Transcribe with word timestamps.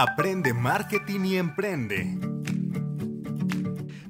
Aprende 0.00 0.54
marketing 0.54 1.24
y 1.24 1.36
emprende. 1.38 2.16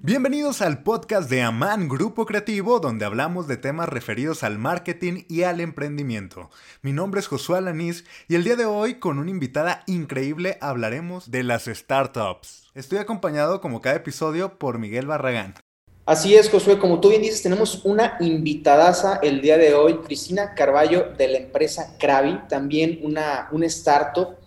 Bienvenidos 0.02 0.60
al 0.60 0.82
podcast 0.82 1.30
de 1.30 1.40
Aman 1.40 1.88
Grupo 1.88 2.26
Creativo, 2.26 2.78
donde 2.78 3.06
hablamos 3.06 3.48
de 3.48 3.56
temas 3.56 3.88
referidos 3.88 4.42
al 4.42 4.58
marketing 4.58 5.22
y 5.30 5.44
al 5.44 5.60
emprendimiento. 5.60 6.50
Mi 6.82 6.92
nombre 6.92 7.20
es 7.20 7.26
Josué 7.26 7.56
Alanís 7.56 8.04
y 8.28 8.34
el 8.34 8.44
día 8.44 8.56
de 8.56 8.66
hoy, 8.66 8.96
con 8.96 9.18
una 9.18 9.30
invitada 9.30 9.82
increíble, 9.86 10.58
hablaremos 10.60 11.30
de 11.30 11.42
las 11.42 11.64
startups. 11.64 12.64
Estoy 12.74 12.98
acompañado, 12.98 13.62
como 13.62 13.80
cada 13.80 13.96
episodio, 13.96 14.58
por 14.58 14.78
Miguel 14.78 15.06
Barragán. 15.06 15.54
Así 16.04 16.34
es, 16.34 16.50
Josué, 16.50 16.78
como 16.78 17.00
tú 17.00 17.08
bien 17.08 17.22
dices, 17.22 17.42
tenemos 17.42 17.82
una 17.86 18.18
invitadaza 18.20 19.20
el 19.22 19.40
día 19.40 19.56
de 19.56 19.72
hoy, 19.72 19.98
Cristina 19.98 20.54
Carballo 20.54 21.14
de 21.16 21.28
la 21.28 21.38
empresa 21.38 21.96
Krabi, 21.98 22.40
también 22.48 23.00
una, 23.02 23.48
una 23.52 23.66
startup 23.66 24.37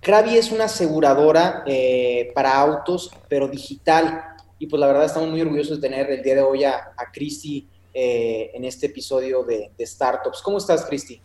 Krabi 0.00 0.38
es 0.38 0.50
una 0.50 0.64
aseguradora 0.64 1.62
eh, 1.66 2.32
para 2.34 2.56
autos, 2.56 3.10
pero 3.28 3.48
digital. 3.48 4.24
Y 4.58 4.66
pues 4.66 4.80
la 4.80 4.86
verdad 4.86 5.04
estamos 5.04 5.28
muy 5.28 5.40
orgullosos 5.42 5.80
de 5.80 5.88
tener 5.88 6.10
el 6.10 6.22
día 6.22 6.36
de 6.36 6.42
hoy 6.42 6.64
a, 6.64 6.92
a 6.96 7.12
Cristi 7.12 7.68
eh, 7.92 8.50
en 8.54 8.64
este 8.64 8.86
episodio 8.86 9.44
de, 9.44 9.70
Startups. 9.78 10.40
¿Cómo 10.42 10.58
estás, 10.58 10.86
Cristi? 10.86 11.20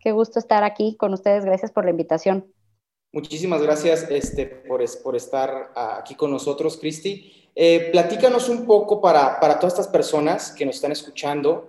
Qué 0.00 0.12
gusto 0.12 0.38
estar 0.38 0.62
aquí 0.62 0.96
con 0.96 1.12
ustedes. 1.12 1.44
Gracias 1.44 1.72
por 1.72 1.84
la 1.84 1.90
invitación. 1.90 2.46
Muchísimas 3.12 3.62
gracias 3.62 4.06
este, 4.10 4.46
por, 4.46 4.84
por 5.02 5.16
estar 5.16 5.72
aquí 5.74 6.14
con 6.14 6.30
nosotros, 6.30 6.76
Cristi. 6.76 7.48
Eh, 7.54 7.90
platícanos 7.92 8.48
un 8.48 8.66
poco 8.66 9.00
para, 9.00 9.38
para, 9.38 9.58
todas 9.58 9.74
estas 9.74 9.88
personas 9.88 10.52
que 10.52 10.66
nos 10.66 10.76
están 10.76 10.92
escuchando. 10.92 11.68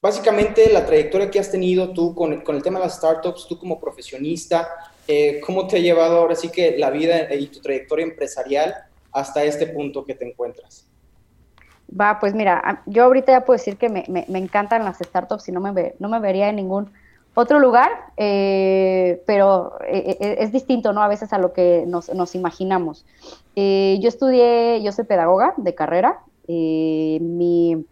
básicamente, 0.00 0.72
la 0.72 0.84
trayectoria 0.84 1.30
que 1.30 1.40
has 1.40 1.50
tenido 1.50 1.92
tú 1.92 2.14
con, 2.14 2.42
con 2.42 2.54
el 2.56 2.62
tema 2.62 2.78
de 2.78 2.86
las 2.86 2.96
startups, 2.96 3.46
tú 3.48 3.58
como 3.58 3.80
profesionista, 3.80 4.68
eh, 5.08 5.40
¿cómo 5.44 5.66
te 5.66 5.76
ha 5.76 5.80
llevado 5.80 6.18
ahora 6.18 6.34
sí 6.34 6.50
que 6.50 6.76
la 6.76 6.90
vida 6.90 7.32
y 7.32 7.46
tu 7.46 7.60
trayectoria 7.60 8.04
empresarial 8.04 8.74
hasta 9.12 9.44
este 9.44 9.68
punto 9.68 10.04
que 10.04 10.14
te 10.14 10.28
encuentras? 10.28 10.88
Va, 11.88 12.18
pues 12.18 12.34
mira, 12.34 12.82
yo 12.86 13.04
ahorita 13.04 13.30
ya 13.30 13.44
puedo 13.44 13.56
decir 13.56 13.76
que 13.76 13.88
me, 13.88 14.04
encantan 14.28 14.84
las 14.84 14.98
startups 14.98 15.48
y 15.48 15.52
no 15.52 15.60
me, 15.60 15.94
no 15.98 16.08
me 16.08 16.18
vería 16.18 16.48
en 16.48 16.56
ningún 16.56 16.90
otro 17.34 17.60
lugar, 17.60 17.90
eh, 18.16 19.22
pero 19.26 19.78
eh, 19.86 20.36
es 20.40 20.50
distinto, 20.50 20.92
¿no? 20.92 21.02
A 21.02 21.08
veces 21.08 21.32
a 21.32 21.38
lo 21.38 21.52
que 21.52 21.84
nos, 21.86 22.34
imaginamos. 22.34 23.04
yo 23.54 24.08
estudié, 24.08 24.82
yo 24.82 24.90
soy 24.90 25.04
pedagoga 25.04 25.54
de 25.56 25.74
carrera, 25.74 26.20
mi, 26.48 27.84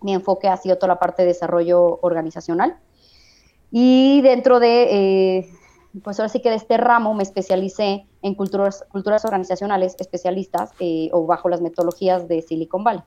mi, 0.00 0.14
enfoque 0.14 0.48
ha 0.48 0.56
sido 0.56 0.76
toda 0.76 0.88
la 0.88 0.98
parte 0.98 1.22
de 1.22 1.28
desarrollo 1.28 1.98
organizacional 2.00 2.76
y 3.70 4.20
dentro 4.22 4.60
de 4.60 5.48
pues 6.02 6.18
ahora 6.18 6.28
sí 6.28 6.40
que 6.40 6.50
de 6.50 6.56
este 6.56 6.76
ramo 6.76 7.14
me 7.14 7.22
especialicé 7.22 8.06
en 8.22 8.34
culturas, 8.34 8.84
culturas 8.90 9.24
organizacionales 9.24 9.96
especialistas 9.98 10.72
eh, 10.80 11.08
o 11.12 11.26
bajo 11.26 11.48
las 11.48 11.60
metodologías 11.60 12.28
de 12.28 12.42
Silicon 12.42 12.84
Valley. 12.84 13.02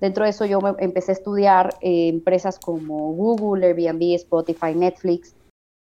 Dentro 0.00 0.24
de 0.24 0.30
eso 0.30 0.44
yo 0.44 0.58
empecé 0.78 1.12
a 1.12 1.14
estudiar 1.14 1.74
eh, 1.80 2.08
empresas 2.08 2.58
como 2.58 3.12
Google, 3.14 3.66
Airbnb, 3.66 4.14
Spotify, 4.14 4.74
Netflix, 4.74 5.34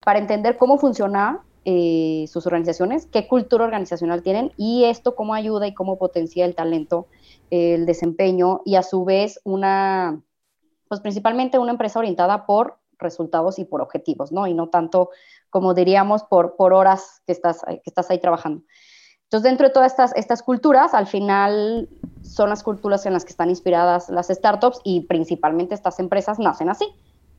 para 0.05 0.21
entender 0.21 0.57
cómo 0.57 0.79
funcionan 0.79 1.41
eh, 1.65 2.27
sus 2.29 2.47
organizaciones, 2.47 3.07
qué 3.07 3.27
cultura 3.27 3.65
organizacional 3.65 4.23
tienen 4.23 4.53
y 4.57 4.85
esto 4.85 5.17
cómo 5.17 5.35
ayuda 5.35 5.67
y 5.67 5.75
cómo 5.75 5.99
potencia 5.99 6.45
el 6.45 6.55
talento, 6.55 7.09
el 7.51 7.87
desempeño 7.87 8.61
y 8.65 8.77
a 8.77 8.83
su 8.83 9.05
vez 9.05 9.41
una, 9.45 10.21
pues 10.89 11.01
principalmente 11.01 11.59
una 11.59 11.73
empresa 11.73 11.99
orientada 11.99 12.47
por 12.47 12.79
resultados 12.99 13.59
y 13.59 13.65
por 13.65 13.81
objetivos, 13.81 14.33
¿no? 14.33 14.47
Y 14.47 14.55
no 14.55 14.69
tanto 14.69 15.11
como 15.51 15.73
diríamos, 15.73 16.25
por, 16.25 16.57
por 16.57 16.73
horas 16.73 17.23
que 17.27 17.33
estás, 17.33 17.61
que 17.65 17.81
estás 17.87 18.11
ahí 18.11 18.19
trabajando. 18.19 18.65
Entonces, 19.35 19.51
dentro 19.51 19.69
de 19.69 19.73
todas 19.73 19.93
estas, 19.93 20.13
estas 20.17 20.43
culturas, 20.43 20.95
al 20.95 21.07
final 21.07 21.89
son 22.23 22.51
las 22.51 22.63
culturas 22.63 23.07
en 23.07 23.13
las 23.13 23.25
que 23.25 23.31
están 23.31 23.51
inspiradas 23.51 24.09
las 24.09 24.29
startups 24.29 24.81
y 24.85 25.03
principalmente 25.03 25.75
estas 25.75 26.01
empresas 26.01 26.39
nacen 26.39 26.69
así. 26.71 26.87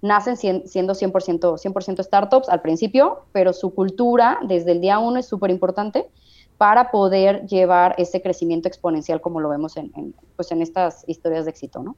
Nacen 0.01 0.37
siendo 0.37 0.93
100%, 0.93 1.57
100 1.57 2.03
startups 2.03 2.49
al 2.49 2.61
principio, 2.61 3.25
pero 3.31 3.53
su 3.53 3.73
cultura 3.73 4.39
desde 4.43 4.73
el 4.73 4.81
día 4.81 4.99
uno 4.99 5.19
es 5.19 5.25
súper 5.25 5.51
importante 5.51 6.09
para 6.57 6.91
poder 6.91 7.45
llevar 7.47 7.95
ese 7.97 8.21
crecimiento 8.21 8.67
exponencial 8.67 9.19
como 9.19 9.41
lo 9.41 9.49
vemos 9.49 9.75
en, 9.77 9.91
en, 9.95 10.15
pues 10.35 10.51
en 10.51 10.61
estas 10.61 11.03
historias 11.07 11.45
de 11.45 11.51
éxito, 11.51 11.83
¿no? 11.83 11.97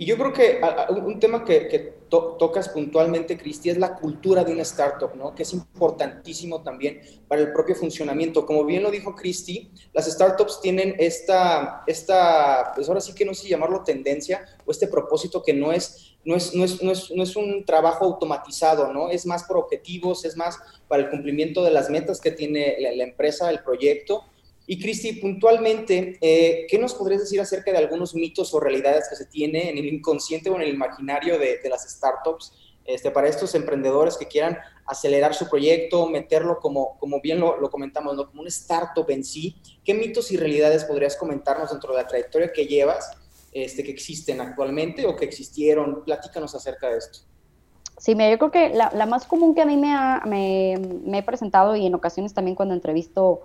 Y 0.00 0.06
yo 0.06 0.16
creo 0.16 0.32
que 0.32 0.60
un 1.04 1.18
tema 1.18 1.44
que, 1.44 1.98
tocas 2.08 2.68
puntualmente, 2.68 3.36
Cristi, 3.36 3.68
es 3.68 3.78
la 3.78 3.96
cultura 3.96 4.44
de 4.44 4.52
una 4.52 4.62
startup, 4.62 5.14
¿no? 5.16 5.34
Que 5.34 5.42
es 5.42 5.52
importantísimo 5.52 6.62
también 6.62 7.00
para 7.26 7.40
el 7.42 7.52
propio 7.52 7.74
funcionamiento. 7.74 8.46
Como 8.46 8.64
bien 8.64 8.84
lo 8.84 8.92
dijo 8.92 9.16
Cristi, 9.16 9.72
las 9.92 10.06
startups 10.06 10.60
tienen 10.60 10.94
esta, 11.00 11.82
esta, 11.88 12.70
pues 12.76 12.88
ahora 12.88 13.00
sí 13.00 13.12
que 13.12 13.24
no 13.24 13.34
sé 13.34 13.48
llamarlo 13.48 13.82
tendencia 13.82 14.46
o 14.64 14.70
este 14.70 14.86
propósito 14.86 15.42
que 15.42 15.52
no 15.52 15.72
es, 15.72 16.16
no 16.24 16.36
es, 16.36 16.54
no 16.54 16.64
es, 16.64 16.80
no 16.80 16.92
es, 16.92 17.10
no 17.10 17.22
es 17.24 17.34
un 17.34 17.64
trabajo 17.64 18.04
automatizado, 18.04 18.92
¿no? 18.92 19.10
Es 19.10 19.26
más 19.26 19.42
por 19.44 19.56
objetivos, 19.56 20.24
es 20.24 20.36
más 20.36 20.58
para 20.86 21.02
el 21.02 21.10
cumplimiento 21.10 21.64
de 21.64 21.72
las 21.72 21.90
metas 21.90 22.20
que 22.20 22.30
tiene 22.30 22.76
la 22.78 23.02
empresa, 23.02 23.50
el 23.50 23.64
proyecto 23.64 24.22
y 24.70 24.78
Cristi, 24.78 25.14
puntualmente, 25.14 26.18
eh, 26.20 26.66
¿qué 26.68 26.78
nos 26.78 26.92
podrías 26.92 27.22
decir 27.22 27.40
acerca 27.40 27.72
de 27.72 27.78
algunos 27.78 28.14
mitos 28.14 28.52
o 28.52 28.60
realidades 28.60 29.08
que 29.08 29.16
se 29.16 29.24
tiene 29.24 29.70
en 29.70 29.78
el 29.78 29.86
inconsciente 29.86 30.50
o 30.50 30.56
en 30.56 30.60
el 30.60 30.68
imaginario 30.68 31.38
de, 31.38 31.58
las 31.70 31.88
startups 31.88 32.52
este, 32.84 33.10
para 33.10 33.28
estos 33.28 33.54
emprendedores 33.54 34.18
que 34.18 34.26
quieran 34.26 34.58
acelerar 34.84 35.34
su 35.34 35.48
proyecto, 35.48 36.06
meterlo 36.10 36.58
como, 36.60 36.98
como 36.98 37.18
bien 37.22 37.40
lo, 37.40 37.70
comentamos, 37.70 38.14
¿no? 38.14 38.26
como 38.26 38.42
un 38.42 38.48
startup 38.48 39.08
en 39.08 39.24
sí? 39.24 39.56
¿Qué 39.82 39.94
mitos 39.94 40.30
y 40.32 40.36
realidades 40.36 40.84
podrías 40.84 41.16
comentarnos 41.16 41.70
dentro 41.70 41.92
de 41.92 42.02
la 42.02 42.06
trayectoria 42.06 42.52
que 42.52 42.66
llevas, 42.66 43.10
este, 43.52 43.82
que 43.82 43.90
existen 43.90 44.42
actualmente 44.42 45.06
o 45.06 45.16
que 45.16 45.24
existieron? 45.24 46.04
Platícanos 46.04 46.54
acerca 46.54 46.90
de 46.90 46.98
esto. 46.98 47.20
Sí, 47.96 48.14
mira, 48.14 48.30
yo 48.30 48.38
creo 48.38 48.50
que 48.50 48.68
la, 48.68 49.06
más 49.06 49.24
común 49.24 49.54
que 49.54 49.62
a 49.62 49.66
mí 49.66 49.78
me, 49.78 49.96
me, 50.26 50.78
me 51.06 51.18
he 51.18 51.22
presentado 51.22 51.74
y 51.74 51.86
en 51.86 51.94
ocasiones 51.94 52.34
también 52.34 52.54
cuando 52.54 52.74
entrevisto 52.74 53.44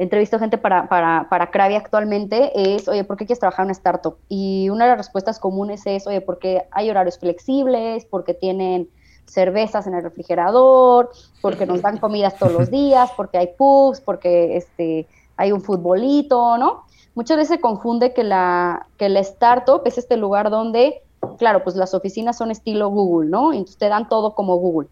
entrevisto 0.00 0.38
gente 0.38 0.56
para, 0.56 0.88
para, 0.88 1.28
para 1.28 1.50
Krabi 1.50 1.74
actualmente 1.74 2.52
es, 2.54 2.88
oye, 2.88 3.04
¿por 3.04 3.18
qué 3.18 3.26
quieres 3.26 3.38
trabajar 3.38 3.64
en 3.64 3.66
una 3.66 3.72
startup? 3.72 4.16
Y 4.30 4.70
una 4.70 4.84
de 4.84 4.92
las 4.92 4.98
respuestas 4.98 5.38
comunes 5.38 5.82
es, 5.84 6.06
oye, 6.06 6.22
porque 6.22 6.66
hay 6.70 6.88
horarios 6.88 7.18
flexibles, 7.18 8.06
porque 8.06 8.32
tienen 8.32 8.88
cervezas 9.26 9.86
en 9.86 9.94
el 9.94 10.02
refrigerador, 10.02 11.10
porque 11.42 11.66
nos 11.66 11.82
dan 11.82 11.98
comidas 12.00 12.38
todos 12.38 12.52
los 12.52 12.70
días, 12.70 13.10
porque 13.14 13.36
hay 13.36 13.48
pubs, 13.58 14.00
porque 14.00 14.56
este, 14.56 15.06
hay 15.36 15.52
un 15.52 15.60
futbolito, 15.60 16.56
¿no? 16.56 16.84
Muchas 17.14 17.36
veces 17.36 17.56
se 17.56 17.60
confunde 17.60 18.14
que 18.14 18.24
la, 18.24 18.86
que 18.96 19.10
la 19.10 19.20
startup 19.20 19.82
es 19.84 19.98
este 19.98 20.16
lugar 20.16 20.48
donde, 20.48 21.02
claro, 21.36 21.62
pues 21.62 21.76
las 21.76 21.92
oficinas 21.92 22.38
son 22.38 22.50
estilo 22.50 22.88
Google, 22.88 23.28
¿no? 23.28 23.52
Entonces 23.52 23.76
te 23.76 23.88
dan 23.90 24.08
todo 24.08 24.34
como 24.34 24.56
Google. 24.56 24.88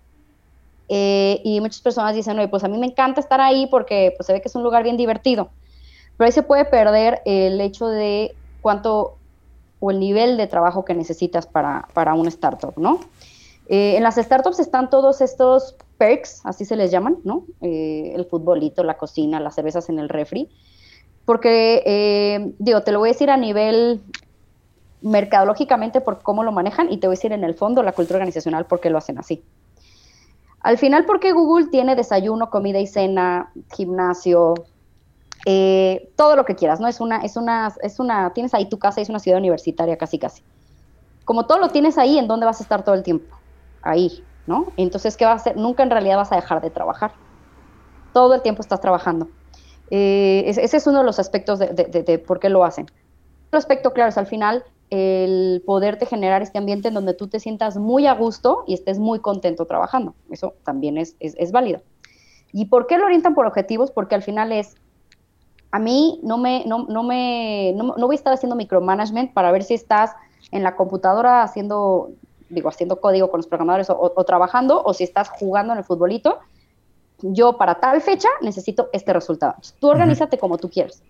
Eh, 0.88 1.40
y 1.44 1.60
muchas 1.60 1.80
personas 1.80 2.14
dicen, 2.14 2.38
oye, 2.38 2.48
pues 2.48 2.64
a 2.64 2.68
mí 2.68 2.78
me 2.78 2.86
encanta 2.86 3.20
estar 3.20 3.40
ahí 3.40 3.66
porque 3.66 4.14
pues, 4.16 4.26
se 4.26 4.32
ve 4.32 4.40
que 4.40 4.48
es 4.48 4.54
un 4.54 4.62
lugar 4.62 4.82
bien 4.82 4.96
divertido. 4.96 5.50
Pero 6.16 6.26
ahí 6.26 6.32
se 6.32 6.42
puede 6.42 6.64
perder 6.64 7.20
el 7.24 7.60
hecho 7.60 7.88
de 7.88 8.34
cuánto 8.60 9.16
o 9.80 9.90
el 9.90 10.00
nivel 10.00 10.36
de 10.36 10.46
trabajo 10.46 10.84
que 10.84 10.94
necesitas 10.94 11.46
para, 11.46 11.88
para 11.94 12.14
una 12.14 12.30
startup, 12.30 12.74
¿no? 12.76 13.00
Eh, 13.68 13.96
en 13.96 14.02
las 14.02 14.16
startups 14.16 14.58
están 14.58 14.90
todos 14.90 15.20
estos 15.20 15.76
perks, 15.98 16.40
así 16.44 16.64
se 16.64 16.74
les 16.74 16.90
llaman, 16.90 17.18
¿no? 17.22 17.44
Eh, 17.60 18.12
el 18.14 18.24
futbolito, 18.24 18.82
la 18.82 18.96
cocina, 18.96 19.38
las 19.38 19.54
cervezas 19.54 19.88
en 19.88 19.98
el 19.98 20.08
refri. 20.08 20.48
Porque, 21.24 22.54
digo, 22.58 22.80
te 22.82 22.90
lo 22.90 23.00
voy 23.00 23.10
a 23.10 23.12
decir 23.12 23.28
a 23.28 23.36
nivel 23.36 24.00
mercadológicamente 25.02 26.00
por 26.00 26.22
cómo 26.22 26.42
lo 26.42 26.52
manejan 26.52 26.90
y 26.90 26.96
te 26.96 27.06
voy 27.06 27.14
a 27.14 27.18
decir 27.18 27.32
en 27.32 27.44
el 27.44 27.54
fondo 27.54 27.82
la 27.82 27.92
cultura 27.92 28.16
organizacional 28.16 28.64
por 28.64 28.80
qué 28.80 28.88
lo 28.88 28.96
hacen 28.98 29.18
así. 29.18 29.44
Al 30.60 30.78
final, 30.78 31.04
porque 31.04 31.32
Google 31.32 31.68
tiene 31.68 31.94
desayuno, 31.94 32.50
comida 32.50 32.78
y 32.78 32.86
cena, 32.86 33.52
gimnasio, 33.74 34.54
eh, 35.46 36.10
todo 36.16 36.36
lo 36.36 36.44
que 36.44 36.56
quieras, 36.56 36.80
¿no? 36.80 36.88
Es 36.88 37.00
una, 37.00 37.18
es 37.18 37.36
una, 37.36 37.72
es 37.82 38.00
una, 38.00 38.32
tienes 38.32 38.54
ahí 38.54 38.68
tu 38.68 38.78
casa, 38.78 39.00
es 39.00 39.08
una 39.08 39.20
ciudad 39.20 39.38
universitaria 39.38 39.96
casi 39.96 40.18
casi. 40.18 40.42
Como 41.24 41.46
todo 41.46 41.58
lo 41.58 41.68
tienes 41.68 41.96
ahí, 41.98 42.18
¿en 42.18 42.26
dónde 42.26 42.46
vas 42.46 42.60
a 42.60 42.62
estar 42.62 42.84
todo 42.84 42.94
el 42.94 43.02
tiempo? 43.02 43.36
Ahí, 43.82 44.24
¿no? 44.46 44.72
Entonces, 44.76 45.16
¿qué 45.16 45.24
va 45.24 45.32
a 45.32 45.36
hacer? 45.36 45.56
Nunca 45.56 45.82
en 45.82 45.90
realidad 45.90 46.16
vas 46.16 46.32
a 46.32 46.36
dejar 46.36 46.60
de 46.60 46.70
trabajar. 46.70 47.12
Todo 48.12 48.34
el 48.34 48.42
tiempo 48.42 48.62
estás 48.62 48.80
trabajando. 48.80 49.28
Eh, 49.90 50.44
ese 50.46 50.76
es 50.76 50.86
uno 50.86 50.98
de 50.98 51.04
los 51.04 51.18
aspectos 51.18 51.58
de, 51.58 51.68
de 51.68 52.18
por 52.18 52.40
qué 52.40 52.48
lo 52.48 52.64
hacen. 52.64 52.86
Otro 53.46 53.58
aspecto, 53.58 53.92
claro, 53.92 54.08
es 54.08 54.18
al 54.18 54.26
final 54.26 54.64
el 54.90 55.62
poderte 55.66 56.06
generar 56.06 56.42
este 56.42 56.58
ambiente 56.58 56.88
en 56.88 56.94
donde 56.94 57.14
tú 57.14 57.28
te 57.28 57.40
sientas 57.40 57.76
muy 57.76 58.06
a 58.06 58.14
gusto 58.14 58.64
y 58.66 58.74
estés 58.74 58.98
muy 58.98 59.20
contento 59.20 59.66
trabajando. 59.66 60.14
Eso 60.30 60.54
también 60.64 60.96
es, 60.96 61.16
es, 61.20 61.52
válido. 61.52 61.82
¿Y 62.52 62.66
por 62.66 62.86
qué 62.86 62.96
lo 62.96 63.04
orientan 63.04 63.34
por 63.34 63.46
objetivos? 63.46 63.90
Porque 63.90 64.14
al 64.14 64.22
final 64.22 64.52
es, 64.52 64.76
a 65.70 65.78
mí 65.78 66.20
no 66.22 66.38
me, 66.38 66.64
no, 66.66 66.86
no 66.88 67.02
me, 67.02 67.74
no, 67.76 67.94
voy 67.94 68.14
a 68.14 68.18
estar 68.18 68.32
haciendo 68.32 68.56
micromanagement 68.56 69.34
para 69.34 69.52
ver 69.52 69.62
si 69.62 69.74
estás 69.74 70.12
en 70.52 70.62
la 70.62 70.74
computadora 70.74 71.42
haciendo, 71.42 72.10
digo, 72.48 72.70
haciendo 72.70 73.00
código 73.00 73.30
con 73.30 73.38
los 73.38 73.46
programadores 73.46 73.90
o, 73.90 74.24
trabajando, 74.24 74.82
o 74.82 74.94
si 74.94 75.04
estás 75.04 75.28
jugando 75.28 75.74
en 75.74 75.80
el 75.80 75.84
futbolito. 75.84 76.38
yo 77.20 77.58
para 77.58 77.74
tal 77.74 78.00
fecha 78.00 78.28
necesito 78.40 78.88
este 78.92 79.12
resultado. 79.12 79.56
Tú 79.80 79.88
organízate 79.88 80.38
como 80.38 80.56
tú 80.56 80.70
quieras. 80.70 81.02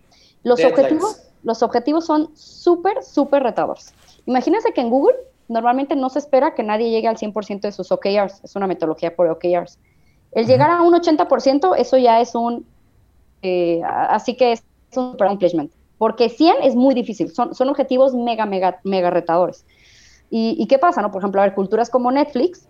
Los 0.43 0.63
objetivos, 0.63 1.21
los 1.43 1.63
objetivos 1.63 2.05
son 2.05 2.29
súper, 2.35 3.03
súper 3.03 3.43
retadores. 3.43 3.93
Imagínense 4.25 4.71
que 4.73 4.81
en 4.81 4.89
Google 4.89 5.15
normalmente 5.47 5.95
no 5.95 6.09
se 6.09 6.19
espera 6.19 6.53
que 6.53 6.63
nadie 6.63 6.89
llegue 6.91 7.07
al 7.07 7.17
100% 7.17 7.61
de 7.61 7.71
sus 7.71 7.91
OKRs. 7.91 8.43
Es 8.43 8.55
una 8.55 8.67
metodología 8.67 9.15
por 9.15 9.27
OKRs. 9.27 9.79
El 10.31 10.45
llegar 10.45 10.69
a 10.69 10.81
un 10.81 10.93
80%, 10.93 11.75
eso 11.77 11.97
ya 11.97 12.21
es 12.21 12.35
un... 12.35 12.65
Eh, 13.41 13.81
así 13.83 14.35
que 14.35 14.51
es 14.53 14.63
un 14.95 15.15
accomplishment. 15.19 15.71
Porque 15.97 16.29
100 16.29 16.57
es 16.63 16.75
muy 16.75 16.93
difícil. 16.93 17.31
Son, 17.31 17.55
son 17.55 17.69
objetivos 17.69 18.13
mega, 18.13 18.45
mega, 18.45 18.79
mega 18.83 19.09
retadores. 19.09 19.65
¿Y, 20.31 20.67
qué 20.67 20.77
pasa? 20.77 21.01
No? 21.01 21.11
Por 21.11 21.21
ejemplo, 21.21 21.41
a 21.41 21.45
ver, 21.45 21.55
culturas 21.55 21.89
como 21.89 22.11
Netflix, 22.11 22.67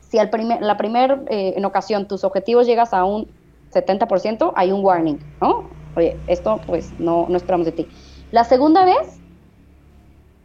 si 0.00 0.18
al 0.18 0.30
primer, 0.30 0.62
la 0.62 0.78
primera 0.78 1.22
eh, 1.28 1.52
en 1.56 1.64
ocasión 1.66 2.08
tus 2.08 2.24
objetivos 2.24 2.66
llegas 2.66 2.94
a 2.94 3.04
un 3.04 3.28
70%, 3.70 4.52
hay 4.56 4.72
un 4.72 4.82
warning, 4.82 5.18
¿no? 5.42 5.68
Oye, 5.96 6.16
esto 6.26 6.60
pues 6.66 6.92
no, 6.98 7.26
no 7.28 7.36
esperamos 7.36 7.66
de 7.66 7.72
ti. 7.72 7.88
La 8.30 8.44
segunda 8.44 8.84
vez 8.84 9.20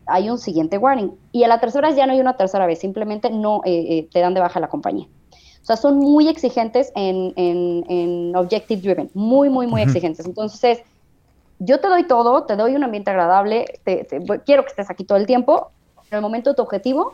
hay 0.10 0.30
un 0.30 0.38
siguiente 0.38 0.78
warning. 0.78 1.12
Y 1.32 1.44
a 1.44 1.48
la 1.48 1.60
tercera 1.60 1.88
vez 1.88 1.98
ya 1.98 2.06
no 2.06 2.14
hay 2.14 2.20
una 2.20 2.36
tercera 2.36 2.66
vez, 2.66 2.80
simplemente 2.80 3.30
no 3.30 3.62
eh, 3.66 3.86
eh, 3.90 4.10
te 4.12 4.20
dan 4.20 4.34
de 4.34 4.42
baja 4.42 4.60
la 4.60 4.68
compañía. 4.68 5.08
O 5.62 5.66
sea, 5.66 5.78
son 5.78 6.00
muy 6.00 6.28
exigentes 6.28 6.92
en, 6.96 7.34
en, 7.36 8.36
Objective 8.36 8.82
Driven, 8.82 9.12
muy, 9.14 9.50
muy, 9.50 9.68
muy 9.68 9.82
exigentes. 9.82 10.26
Entonces, 10.26 10.82
yo 11.60 11.80
te 11.80 11.88
doy 11.88 12.06
todo, 12.08 12.44
te 12.46 12.56
doy 12.56 12.76
un 12.76 12.84
ambiente 12.84 13.12
agradable, 13.12 13.66
te, 13.84 14.08
quiero 14.46 14.64
que 14.64 14.70
estés 14.70 14.90
aquí 14.90 15.04
todo 15.04 15.18
el 15.18 15.28
tiempo, 15.28 15.70
en 16.10 16.16
el 16.16 16.22
momento 16.22 16.50
de 16.50 16.56
tu 16.56 16.64
objetivo, 16.64 17.14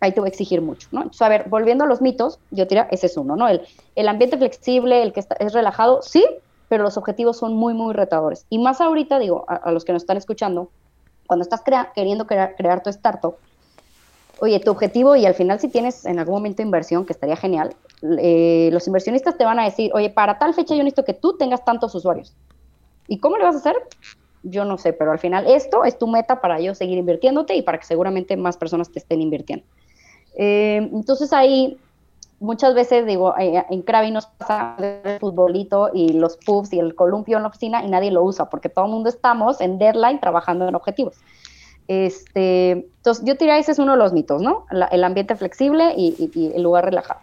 ahí 0.00 0.10
te 0.10 0.20
voy 0.20 0.28
a 0.28 0.30
exigir 0.30 0.60
mucho, 0.62 0.88
¿no? 0.90 1.02
Entonces, 1.02 1.22
a 1.22 1.28
ver, 1.28 1.48
volviendo 1.48 1.84
a 1.84 1.86
los 1.86 2.00
mitos, 2.00 2.40
yo 2.50 2.64
diría, 2.64 2.88
ese 2.90 3.06
es 3.06 3.16
uno, 3.16 3.36
¿no? 3.36 3.46
El, 3.46 3.60
el 3.94 4.08
ambiente 4.08 4.36
flexible, 4.36 5.02
el 5.02 5.12
que 5.12 5.20
está, 5.20 5.36
es 5.38 5.52
relajado, 5.52 6.02
sí, 6.02 6.24
pero 6.72 6.84
los 6.84 6.96
objetivos 6.96 7.36
son 7.36 7.54
muy, 7.54 7.74
muy 7.74 7.92
retadores. 7.92 8.46
Y 8.48 8.58
más 8.58 8.80
ahorita, 8.80 9.18
digo, 9.18 9.44
a, 9.46 9.70
los 9.72 9.84
que 9.84 9.92
nos 9.92 10.04
están 10.04 10.16
escuchando, 10.16 10.70
cuando 11.26 11.42
estás 11.42 11.60
queriendo 11.94 12.26
crear, 12.26 12.82
tu 12.82 12.88
startup, 12.88 13.34
oye, 14.40 14.58
tu 14.58 14.70
objetivo 14.70 15.14
y 15.14 15.26
al 15.26 15.34
final 15.34 15.60
si 15.60 15.68
tienes 15.68 16.06
en 16.06 16.18
algún 16.18 16.36
momento 16.36 16.62
inversión, 16.62 17.04
que 17.04 17.12
estaría 17.12 17.36
genial, 17.36 17.76
eh, 18.18 18.70
los 18.72 18.86
inversionistas 18.86 19.36
te 19.36 19.44
van 19.44 19.60
a 19.60 19.64
decir, 19.64 19.90
oye, 19.92 20.08
para 20.08 20.38
tal 20.38 20.54
fecha 20.54 20.74
yo 20.74 20.82
necesito 20.82 21.04
que 21.04 21.12
tú 21.12 21.36
tengas 21.36 21.62
tantos 21.62 21.94
usuarios. 21.94 22.34
¿Y 23.06 23.18
cómo 23.18 23.36
le 23.36 23.44
vas 23.44 23.56
a 23.56 23.58
hacer? 23.58 23.76
Yo 24.42 24.64
no 24.64 24.78
sé, 24.78 24.94
pero 24.94 25.12
al 25.12 25.18
final 25.18 25.46
esto 25.46 25.84
es 25.84 25.98
tu 25.98 26.06
meta 26.06 26.40
para 26.40 26.58
yo 26.58 26.74
seguir 26.74 26.96
invirtiéndote 26.96 27.54
y 27.54 27.60
para 27.60 27.76
que 27.76 27.84
seguramente 27.84 28.34
más 28.38 28.56
personas 28.56 28.90
te 28.90 28.98
estén 28.98 29.20
invirtiendo. 29.20 29.66
Eh, 30.38 30.88
entonces 30.90 31.34
ahí 31.34 31.78
muchas 32.42 32.74
veces 32.74 33.06
digo, 33.06 33.34
eh, 33.38 33.64
en 33.70 33.82
Krabi 33.82 34.10
nos 34.10 34.26
pasa 34.26 34.76
el 34.78 35.18
futbolito 35.18 35.90
y 35.94 36.12
los 36.12 36.36
pubs 36.36 36.72
y 36.72 36.78
el 36.78 36.94
columpio 36.94 37.36
en 37.36 37.44
la 37.44 37.48
oficina 37.48 37.84
y 37.84 37.88
nadie 37.88 38.10
lo 38.10 38.22
usa 38.22 38.50
porque 38.50 38.68
todo 38.68 38.84
el 38.86 38.90
mundo 38.90 39.08
estamos 39.08 39.60
en 39.60 39.78
deadline 39.78 40.20
trabajando 40.20 40.68
en 40.68 40.74
objetivos. 40.74 41.16
Este, 41.88 42.70
entonces, 42.70 43.24
yo 43.24 43.34
diría 43.34 43.58
ese 43.58 43.72
es 43.72 43.78
uno 43.78 43.92
de 43.92 43.98
los 43.98 44.12
mitos, 44.12 44.42
¿no? 44.42 44.66
el 44.70 45.04
ambiente 45.04 45.36
flexible 45.36 45.94
y, 45.96 46.52
el 46.54 46.62
lugar 46.62 46.84
relajado. 46.84 47.20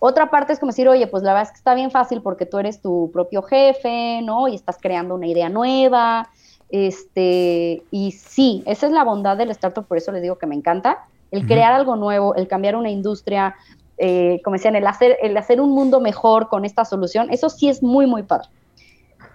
Otra 0.00 0.30
parte 0.30 0.52
es 0.52 0.58
como 0.58 0.70
decir, 0.70 0.86
oye, 0.88 1.06
pues 1.06 1.22
la 1.22 1.32
verdad 1.32 1.48
es 1.48 1.50
que 1.52 1.58
está 1.58 1.74
bien 1.74 1.90
fácil 1.90 2.20
porque 2.20 2.44
tú 2.44 2.58
eres 2.58 2.82
tu 2.82 3.10
propio 3.10 3.42
jefe, 3.42 4.20
¿no? 4.22 4.48
Y 4.48 4.54
estás 4.54 4.76
creando 4.78 5.14
una 5.14 5.26
idea 5.26 5.48
nueva. 5.48 6.28
Este, 6.68 7.82
y 7.90 8.12
sí, 8.12 8.62
esa 8.66 8.86
es 8.86 8.92
la 8.92 9.04
bondad 9.04 9.38
del 9.38 9.50
startup, 9.50 9.86
por 9.86 9.96
eso 9.96 10.12
les 10.12 10.20
digo 10.20 10.36
que 10.36 10.46
me 10.46 10.54
encanta. 10.54 11.04
El 11.30 11.46
crear 11.46 11.72
algo 11.72 11.96
nuevo, 11.96 12.34
el 12.34 12.48
cambiar 12.48 12.76
una 12.76 12.90
industria, 12.90 13.56
eh, 13.96 14.40
como 14.42 14.54
decían, 14.54 14.76
el 14.76 14.86
hacer, 14.86 15.16
el 15.22 15.36
hacer 15.36 15.60
un 15.60 15.70
mundo 15.70 16.00
mejor 16.00 16.48
con 16.48 16.64
esta 16.64 16.84
solución, 16.84 17.28
eso 17.30 17.48
sí 17.48 17.68
es 17.68 17.82
muy, 17.82 18.06
muy 18.06 18.22
padre. 18.22 18.48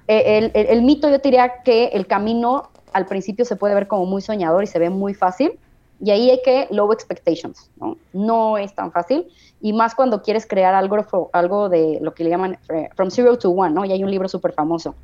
Eh, 0.07 0.51
el, 0.53 0.81
mito 0.81 1.09
yo 1.09 1.19
diría 1.19 1.61
que 1.63 1.87
el 1.87 2.07
camino 2.07 2.69
al 2.93 3.05
principio 3.05 3.45
se 3.45 3.55
puede 3.55 3.75
ver 3.75 3.87
como 3.87 4.05
muy 4.05 4.21
soñador 4.21 4.63
y 4.63 4.67
se 4.67 4.79
ve 4.79 4.89
muy 4.89 5.13
fácil, 5.13 5.59
y 6.01 6.11
ahí 6.11 6.29
hay 6.29 6.41
que 6.43 6.67
low 6.71 6.91
expectations, 6.91 7.69
¿no? 7.79 7.97
No 8.13 8.57
es 8.57 8.73
tan 8.73 8.91
fácil, 8.91 9.27
y 9.61 9.73
más 9.73 9.95
cuando 9.95 10.21
quieres 10.21 10.47
crear 10.47 10.73
algo, 10.73 11.29
algo 11.33 11.69
de 11.69 11.99
lo 12.01 12.13
que 12.13 12.23
le 12.23 12.29
llaman 12.29 12.57
eh, 12.69 12.89
from 12.95 13.11
zero 13.11 13.37
to 13.37 13.51
one, 13.51 13.71
¿no? 13.71 13.85
Y 13.85 13.91
hay 13.91 14.03
un 14.03 14.09
libro 14.09 14.27
súper 14.27 14.53
famoso 14.53 14.95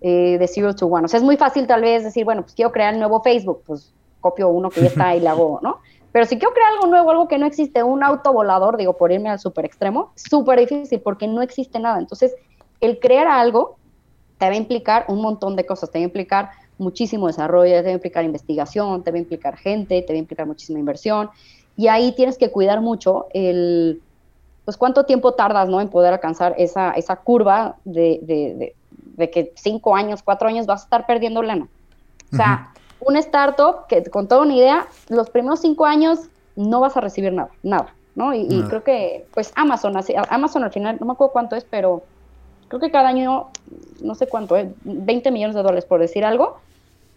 de 0.00 0.46
zero 0.52 0.74
to 0.74 0.86
one. 0.86 1.06
O 1.06 1.08
sea, 1.08 1.16
es 1.16 1.24
muy 1.24 1.38
fácil 1.38 1.66
tal 1.66 1.80
vez 1.80 2.04
decir, 2.04 2.26
bueno, 2.26 2.42
pues 2.42 2.54
quiero 2.54 2.70
crear 2.70 2.92
el 2.92 3.00
nuevo 3.00 3.22
Facebook, 3.22 3.62
pues 3.64 3.94
copio 4.20 4.50
uno 4.50 4.68
que 4.68 4.82
ya 4.82 4.88
está 4.88 5.16
y 5.16 5.20
le 5.20 5.28
hago, 5.28 5.60
¿no? 5.62 5.80
Pero 6.14 6.26
si 6.26 6.38
quiero 6.38 6.54
crear 6.54 6.70
algo 6.74 6.86
nuevo, 6.86 7.10
algo 7.10 7.26
que 7.26 7.38
no 7.38 7.46
existe, 7.46 7.82
un 7.82 8.04
auto 8.04 8.32
volador, 8.32 8.76
digo, 8.76 8.96
por 8.96 9.10
irme 9.10 9.30
al 9.30 9.40
súper 9.40 9.64
extremo, 9.64 10.12
súper 10.14 10.60
difícil 10.60 11.00
porque 11.00 11.26
no 11.26 11.42
existe 11.42 11.80
nada. 11.80 11.98
Entonces, 11.98 12.36
el 12.80 13.00
crear 13.00 13.26
algo 13.26 13.78
te 14.38 14.46
va 14.46 14.52
a 14.52 14.56
implicar 14.56 15.06
un 15.08 15.20
montón 15.20 15.56
de 15.56 15.66
cosas, 15.66 15.90
te 15.90 15.98
va 15.98 16.02
a 16.02 16.04
implicar 16.04 16.50
muchísimo 16.78 17.26
desarrollo, 17.26 17.74
te 17.78 17.82
va 17.82 17.88
a 17.88 17.94
implicar 17.94 18.24
investigación, 18.24 19.02
te 19.02 19.10
va 19.10 19.16
a 19.16 19.22
implicar 19.22 19.56
gente, 19.56 20.02
te 20.02 20.12
va 20.12 20.16
a 20.16 20.20
implicar 20.20 20.46
muchísima 20.46 20.78
inversión. 20.78 21.30
Y 21.76 21.88
ahí 21.88 22.12
tienes 22.12 22.38
que 22.38 22.52
cuidar 22.52 22.80
mucho 22.80 23.26
el, 23.34 24.00
pues 24.64 24.76
cuánto 24.76 25.06
tiempo 25.06 25.32
tardas, 25.32 25.68
¿no? 25.68 25.80
En 25.80 25.88
poder 25.88 26.12
alcanzar 26.12 26.54
esa, 26.58 26.92
esa 26.92 27.16
curva 27.16 27.74
de, 27.84 28.20
de, 28.22 28.74
de, 29.16 29.30
que 29.30 29.52
cinco 29.56 29.96
años, 29.96 30.22
cuatro 30.22 30.46
años 30.46 30.66
vas 30.66 30.82
a 30.82 30.84
estar 30.84 31.06
perdiendo 31.06 31.42
lana. 31.42 31.66
O 32.32 32.36
sea, 32.36 32.72
un 33.06 33.16
startup 33.16 33.86
que 33.88 34.02
con 34.04 34.28
toda 34.28 34.42
una 34.42 34.54
idea, 34.54 34.86
los 35.08 35.30
primeros 35.30 35.60
cinco 35.60 35.86
años 35.86 36.20
no 36.56 36.80
vas 36.80 36.96
a 36.96 37.00
recibir 37.00 37.32
nada, 37.32 37.50
nada, 37.62 37.94
¿no? 38.14 38.34
Y, 38.34 38.62
creo 38.68 38.84
que, 38.84 39.26
pues 39.34 39.52
Amazon, 39.56 39.94
Amazon 40.28 40.64
al 40.64 40.72
final, 40.72 40.96
no 41.00 41.06
me 41.06 41.12
acuerdo 41.12 41.32
cuánto 41.32 41.56
es, 41.56 41.64
pero 41.64 42.02
creo 42.68 42.80
que 42.80 42.90
cada 42.90 43.08
año, 43.08 43.48
no 44.02 44.14
sé 44.14 44.26
cuánto 44.26 44.56
es, 44.56 44.68
20 44.84 45.30
millones 45.30 45.56
de 45.56 45.62
dólares 45.62 45.84
por 45.84 46.00
decir 46.00 46.24
algo, 46.24 46.58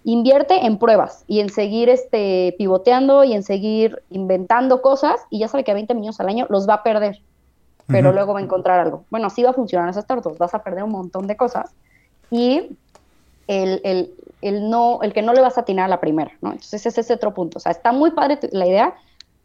invierte 0.04 0.66
en 0.66 0.78
pruebas 0.78 1.24
y 1.28 1.40
en 1.42 1.50
seguir 1.50 1.90
este, 1.90 2.56
pivoteando 2.58 3.24
y 3.24 3.34
en 3.34 3.44
seguir 3.44 4.02
inventando 4.10 4.82
cosas 4.82 5.20
y 5.30 5.40
ya 5.40 5.48
sabe 5.48 5.64
que 5.64 5.72
a 5.72 5.74
20 5.74 5.94
millones 5.96 6.20
al 6.20 6.30
año 6.30 6.46
los 6.50 6.68
va 6.68 6.76
a 6.76 6.84
perder, 6.84 7.20
pero 7.88 8.12
luego 8.12 8.34
va 8.34 8.40
a 8.40 8.44
encontrar 8.44 8.80
algo. 8.80 9.04
Bueno, 9.10 9.28
así 9.28 9.44
va 9.44 9.50
a 9.50 9.54
funcionar 9.54 9.90
esas 9.90 10.06
startups, 10.06 10.38
vas 10.38 10.54
a 10.54 10.64
perder 10.64 10.84
un 10.84 10.92
montón 10.92 11.28
de 11.28 11.36
cosas 11.36 11.72
y 12.32 12.78
el, 13.48 13.82
el, 13.84 14.14
el, 14.42 14.70
no, 14.70 15.00
el 15.02 15.14
que 15.14 15.22
no 15.22 15.34
le 15.34 15.42
vas 15.42 15.58
a 15.58 15.62
atinar 15.62 15.86
a 15.86 15.90
la 15.90 16.00
primera. 16.00 16.32
Entonces 16.42 16.86
ese 16.86 17.02
es 17.02 17.12
otro 17.12 17.34
punto. 17.34 17.58
O 17.58 17.60
sea, 17.60 17.72
está 17.72 17.92
muy 17.92 18.12
padre 18.12 18.40
la 18.52 18.68
idea 18.68 18.96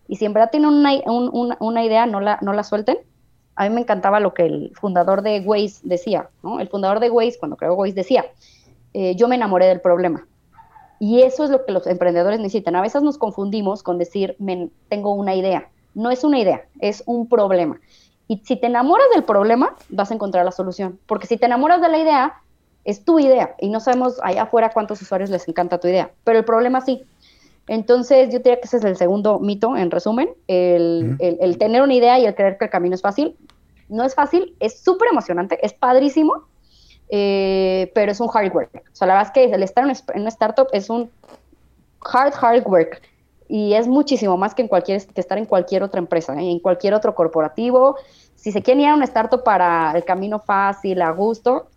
y 0.08 0.16
si 0.16 0.24
en 0.24 0.32
verdad 0.32 0.50
tienen 0.50 0.70
una, 0.70 1.56
una, 1.60 1.84
idea, 1.84 2.06
no 2.06 2.20
la, 2.20 2.38
no 2.42 2.52
la 2.52 2.64
suelten. 2.64 2.98
A 3.54 3.68
mí 3.68 3.74
me 3.74 3.80
encantaba 3.82 4.20
lo 4.20 4.34
que 4.34 4.44
el 4.44 4.72
fundador 4.74 5.22
de 5.22 5.40
Waze 5.40 5.80
decía. 5.82 6.28
El 6.58 6.68
fundador 6.68 7.00
de 7.00 7.10
Waze, 7.10 7.38
cuando 7.38 7.56
creó 7.56 7.74
Waze, 7.74 7.94
decía, 7.94 8.26
eh, 8.94 9.14
yo 9.14 9.28
me 9.28 9.36
enamoré 9.36 9.66
del 9.66 9.80
problema. 9.80 10.26
Y 10.98 11.22
eso 11.22 11.44
es 11.44 11.50
lo 11.50 11.64
que 11.64 11.72
los 11.72 11.86
emprendedores 11.86 12.38
necesitan. 12.38 12.76
A 12.76 12.80
veces 12.80 13.02
nos 13.02 13.18
confundimos 13.18 13.82
con 13.82 13.98
decir, 13.98 14.36
tengo 14.88 15.12
una 15.14 15.34
idea. 15.34 15.68
No 15.94 16.10
es 16.10 16.24
una 16.24 16.38
idea, 16.38 16.66
es 16.80 17.02
un 17.06 17.28
problema. 17.28 17.80
Y 18.28 18.38
si 18.44 18.56
te 18.56 18.66
enamoras 18.66 19.06
del 19.14 19.24
problema, 19.24 19.76
vas 19.88 20.10
a 20.10 20.14
encontrar 20.14 20.44
la 20.44 20.52
solución. 20.52 20.98
Porque 21.06 21.26
si 21.26 21.36
te 21.36 21.46
enamoras 21.46 21.80
de 21.80 21.88
la 21.88 21.98
idea, 21.98 22.34
es 22.84 23.04
tu 23.04 23.18
idea 23.18 23.54
y 23.58 23.68
no 23.70 23.80
sabemos 23.80 24.18
allá 24.22 24.42
afuera 24.42 24.70
cuántos 24.70 25.00
usuarios 25.02 25.30
les 25.30 25.46
encanta 25.48 25.78
tu 25.78 25.88
idea, 25.88 26.10
pero 26.24 26.38
el 26.38 26.44
problema 26.44 26.80
sí. 26.80 27.04
Entonces, 27.68 28.28
yo 28.32 28.38
diría 28.38 28.56
que 28.56 28.66
ese 28.66 28.78
es 28.78 28.84
el 28.84 28.96
segundo 28.96 29.38
mito, 29.38 29.76
en 29.76 29.90
resumen, 29.90 30.30
el, 30.48 31.56
tener 31.58 31.82
una 31.82 31.94
idea 31.94 32.18
y 32.18 32.26
el 32.26 32.34
creer 32.34 32.58
que 32.58 32.64
el 32.64 32.70
camino 32.70 32.94
es 32.94 33.02
fácil. 33.02 33.36
No 33.88 34.04
es 34.04 34.14
fácil, 34.14 34.56
es 34.58 34.80
súper 34.80 35.10
emocionante, 35.12 35.58
es 35.64 35.72
padrísimo, 35.72 36.44
eh, 37.08 37.92
pero 37.94 38.10
es 38.10 38.20
un 38.20 38.28
hard 38.32 38.52
work. 38.52 38.70
O 38.74 38.96
sea, 38.96 39.06
la 39.06 39.14
verdad 39.14 39.28
es 39.28 39.34
que 39.34 39.54
el 39.54 39.62
estar 39.62 39.84
en 39.84 40.20
una 40.20 40.28
startup 40.28 40.66
es 40.72 40.90
un 40.90 41.10
hard, 42.00 42.32
hard 42.40 42.66
work 42.66 43.02
y 43.48 43.74
es 43.74 43.86
muchísimo 43.86 44.36
más 44.36 44.54
que, 44.54 44.62
en 44.62 44.68
cualquier, 44.68 45.06
que 45.06 45.20
estar 45.20 45.36
en 45.36 45.44
cualquier 45.44 45.82
otra 45.82 45.98
empresa, 45.98 46.34
¿eh? 46.40 46.50
en 46.50 46.58
cualquier 46.58 46.94
otro 46.94 47.14
corporativo. 47.14 47.96
Si 48.34 48.50
se 48.50 48.62
quieren 48.62 48.80
ir 48.80 48.88
a 48.88 48.94
una 48.94 49.04
startup 49.04 49.44
para 49.44 49.92
el 49.94 50.04
camino 50.04 50.38
fácil, 50.38 51.02
a 51.02 51.10
gusto, 51.10 51.68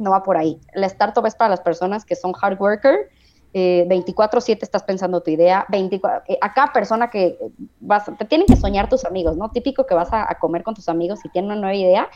no 0.00 0.10
va 0.10 0.22
por 0.22 0.36
ahí. 0.36 0.58
La 0.74 0.86
startup 0.86 1.24
es 1.26 1.34
para 1.34 1.50
las 1.50 1.60
personas 1.60 2.04
que 2.04 2.16
son 2.16 2.32
hard 2.40 2.60
worker, 2.60 3.10
24/7 3.52 4.48
eh, 4.50 4.58
estás 4.62 4.82
pensando 4.82 5.20
tu 5.22 5.30
idea, 5.30 5.66
24, 5.68 6.22
eh, 6.28 6.38
a 6.40 6.54
cada 6.54 6.72
persona 6.72 7.10
que 7.10 7.38
vas, 7.80 8.04
te 8.18 8.24
tienen 8.24 8.46
que 8.46 8.56
soñar 8.56 8.88
tus 8.88 9.04
amigos, 9.04 9.36
¿no? 9.36 9.50
Típico 9.50 9.86
que 9.86 9.94
vas 9.94 10.08
a, 10.12 10.26
comer 10.40 10.62
con 10.62 10.74
tus 10.74 10.88
amigos 10.88 11.20
y 11.24 11.28
tienen 11.28 11.50
una 11.50 11.60
nueva 11.60 11.74
idea 11.74 12.08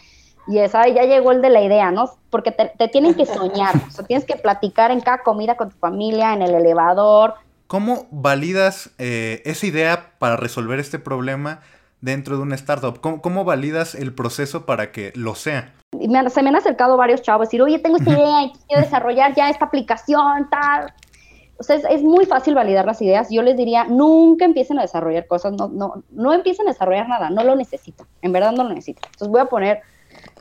y 0.46 0.58
esa 0.58 0.86
ya 0.88 1.02
llegó 1.04 1.32
el 1.32 1.42
de 1.42 1.50
la 1.50 1.62
idea, 1.62 1.90
¿no? 1.90 2.10
Porque 2.30 2.52
te, 2.52 2.88
tienen 2.88 3.14
que 3.14 3.26
soñar, 3.26 3.74
o 3.88 3.90
sea, 3.90 4.04
tienes 4.04 4.24
que 4.24 4.36
platicar 4.36 4.90
en 4.90 5.00
cada 5.00 5.22
comida 5.22 5.56
con 5.56 5.70
tu 5.70 5.76
familia, 5.76 6.34
en 6.34 6.42
el 6.42 6.54
elevador. 6.54 7.34
¿Cómo 7.66 8.06
validas 8.10 8.90
eh, 8.98 9.42
esa 9.44 9.66
idea 9.66 10.12
para 10.18 10.36
resolver 10.36 10.78
este 10.78 10.98
problema 10.98 11.60
dentro 12.04 12.36
de 12.36 12.42
una 12.42 12.54
startup? 12.54 13.00
¿Cómo, 13.00 13.44
validas 13.44 13.94
el 13.94 14.14
proceso 14.14 14.66
para 14.66 14.92
que 14.92 15.12
lo 15.16 15.34
sea? 15.34 15.74
se 16.28 16.42
me 16.42 16.48
han 16.48 16.56
acercado 16.56 16.96
varios 16.96 17.22
chavos 17.22 17.44
y 17.44 17.46
decir, 17.46 17.62
oye, 17.62 17.78
tengo 17.78 17.96
esta 17.96 18.10
idea 18.10 18.42
y 18.42 18.52
quiero 18.66 18.82
desarrollar 18.82 19.34
ya 19.34 19.48
esta 19.48 19.64
aplicación, 19.64 20.50
tal. 20.50 20.92
o 21.56 21.62
sea, 21.62 21.76
es, 21.76 22.02
muy 22.02 22.26
fácil 22.26 22.54
validar 22.54 22.84
las 22.84 23.00
ideas. 23.00 23.28
Yo 23.30 23.42
les 23.42 23.56
diría, 23.56 23.84
nunca 23.84 24.44
empiecen 24.44 24.78
a 24.78 24.82
desarrollar 24.82 25.26
cosas, 25.28 25.52
no, 25.52 25.68
no, 25.68 26.02
no 26.10 26.32
empiecen 26.32 26.66
a 26.66 26.72
desarrollar 26.72 27.08
nada, 27.08 27.30
no 27.30 27.44
lo 27.44 27.54
necesitan, 27.54 28.06
en 28.22 28.32
verdad 28.32 28.52
no 28.52 28.64
lo 28.64 28.70
necesitan. 28.70 29.08
Entonces 29.12 29.28
voy 29.28 29.40
a 29.40 29.46
poner, 29.46 29.82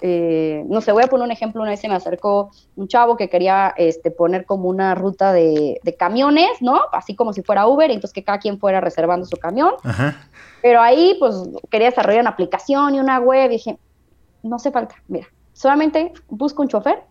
eh, 0.02 0.64
no 0.68 0.82
sé, 0.82 0.92
voy 0.92 1.04
a 1.04 1.08
poner 1.08 1.26
un 1.26 1.32
ejemplo, 1.32 1.62
una 1.62 1.72
vez 1.72 1.80
se 1.80 1.88
me 1.88 1.96
acercó 1.96 2.52
un 2.76 2.88
chavo 2.88 3.16
que 3.16 3.30
quería 3.30 3.74
este, 3.78 4.12
poner 4.12 4.46
como 4.46 4.70
una 4.70 4.96
ruta 4.96 5.32
de, 5.34 5.80
camiones, 5.98 6.62
¿no? 6.62 6.82
Así 6.92 7.16
como 7.16 7.34
si 7.34 7.42
fuera 7.42 7.68
Uber, 7.68 7.90
entonces 7.90 8.14
que 8.14 8.24
cada 8.24 8.40
quien 8.40 8.60
fuera 8.60 8.82
reservando 8.82 9.26
su 9.26 9.38
camión. 9.38 9.74
Pero 10.62 10.82
ahí, 10.82 11.16
pues, 11.20 11.36
quería 11.70 11.90
desarrollar 11.90 12.22
una 12.22 12.32
aplicación 12.32 12.96
y 12.96 13.00
una 13.00 13.20
web, 13.20 13.46
y 13.52 13.54
dije, 13.54 13.78
no 14.42 14.56
hace 14.58 14.72
falta, 14.72 14.96
mira, 15.08 15.28
solamente 15.54 16.14
busca 16.30 16.62
un 16.62 16.68
chofer, 16.68 17.04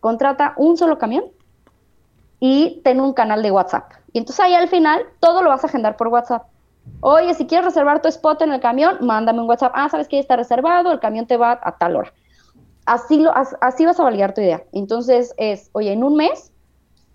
contrata 0.00 0.54
un 0.56 0.76
solo 0.76 0.98
camión, 0.98 1.24
y 2.40 2.80
ten 2.82 3.00
un 3.00 3.12
canal 3.12 3.42
de 3.42 3.50
WhatsApp. 3.50 3.92
Y 4.12 4.18
entonces 4.18 4.40
ahí 4.44 4.54
al 4.54 4.68
final 4.68 5.02
todo 5.20 5.42
lo 5.42 5.50
vas 5.50 5.62
a 5.62 5.66
agendar 5.66 5.96
por 5.96 6.08
WhatsApp. 6.08 6.46
Oye, 7.00 7.32
si 7.34 7.46
quieres 7.46 7.66
reservar 7.66 8.02
tu 8.02 8.08
spot 8.08 8.42
en 8.42 8.52
el 8.52 8.60
camión, 8.60 8.98
mándame 9.00 9.40
un 9.40 9.48
WhatsApp. 9.48 9.72
Ah, 9.74 9.88
sabes 9.88 10.08
que 10.08 10.16
ya 10.16 10.20
está 10.20 10.36
reservado, 10.36 10.92
el 10.92 11.00
camión 11.00 11.26
te 11.26 11.36
va 11.36 11.58
a 11.62 11.78
tal 11.78 11.96
hora. 11.96 12.12
Así, 12.84 13.18
lo, 13.18 13.32
así 13.60 13.86
vas 13.86 14.00
a 14.00 14.02
validar 14.02 14.34
tu 14.34 14.40
idea. 14.40 14.64
Entonces 14.72 15.34
es, 15.38 15.70
oye, 15.72 15.92
en 15.92 16.02
un 16.02 16.16
mes, 16.16 16.52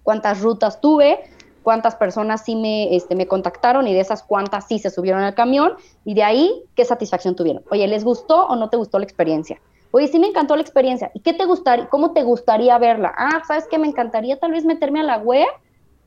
¿cuántas 0.04 0.42
rutas 0.42 0.80
tuve? 0.80 1.20
¿Cuántas 1.64 1.96
personas 1.96 2.44
sí 2.44 2.56
me, 2.56 2.96
este, 2.96 3.16
me 3.16 3.28
contactaron? 3.28 3.88
Y 3.88 3.94
de 3.94 4.00
esas, 4.00 4.24
¿cuántas 4.24 4.68
sí 4.68 4.80
se 4.80 4.90
subieron 4.90 5.22
al 5.22 5.36
camión? 5.36 5.74
Y 6.04 6.14
de 6.14 6.24
ahí, 6.24 6.64
¿qué 6.76 6.86
satisfacción 6.86 7.36
tuvieron? 7.36 7.64
Oye, 7.72 7.88
¿les 7.88 8.04
gustó 8.04 8.46
o 8.46 8.56
no 8.56 8.70
te 8.70 8.78
gustó 8.78 9.00
la 9.00 9.06
experiencia? 9.06 9.60
Oye, 9.92 10.08
sí 10.08 10.20
me 10.20 10.28
encantó 10.28 10.56
la 10.56 10.62
experiencia. 10.62 11.10
¿Y 11.14 11.22
qué 11.22 11.34
te 11.34 11.46
gustaría, 11.46 11.88
cómo 11.90 12.12
te 12.14 12.24
gustaría 12.24 12.78
verla? 12.78 13.14
Ah, 13.18 13.42
¿sabes 13.48 13.66
qué? 13.70 13.78
Me 13.78 13.88
encantaría 13.88 14.38
tal 14.38 14.52
vez 14.52 14.66
meterme 14.66 15.00
a 15.00 15.04
la 15.04 15.18
web, 15.18 15.48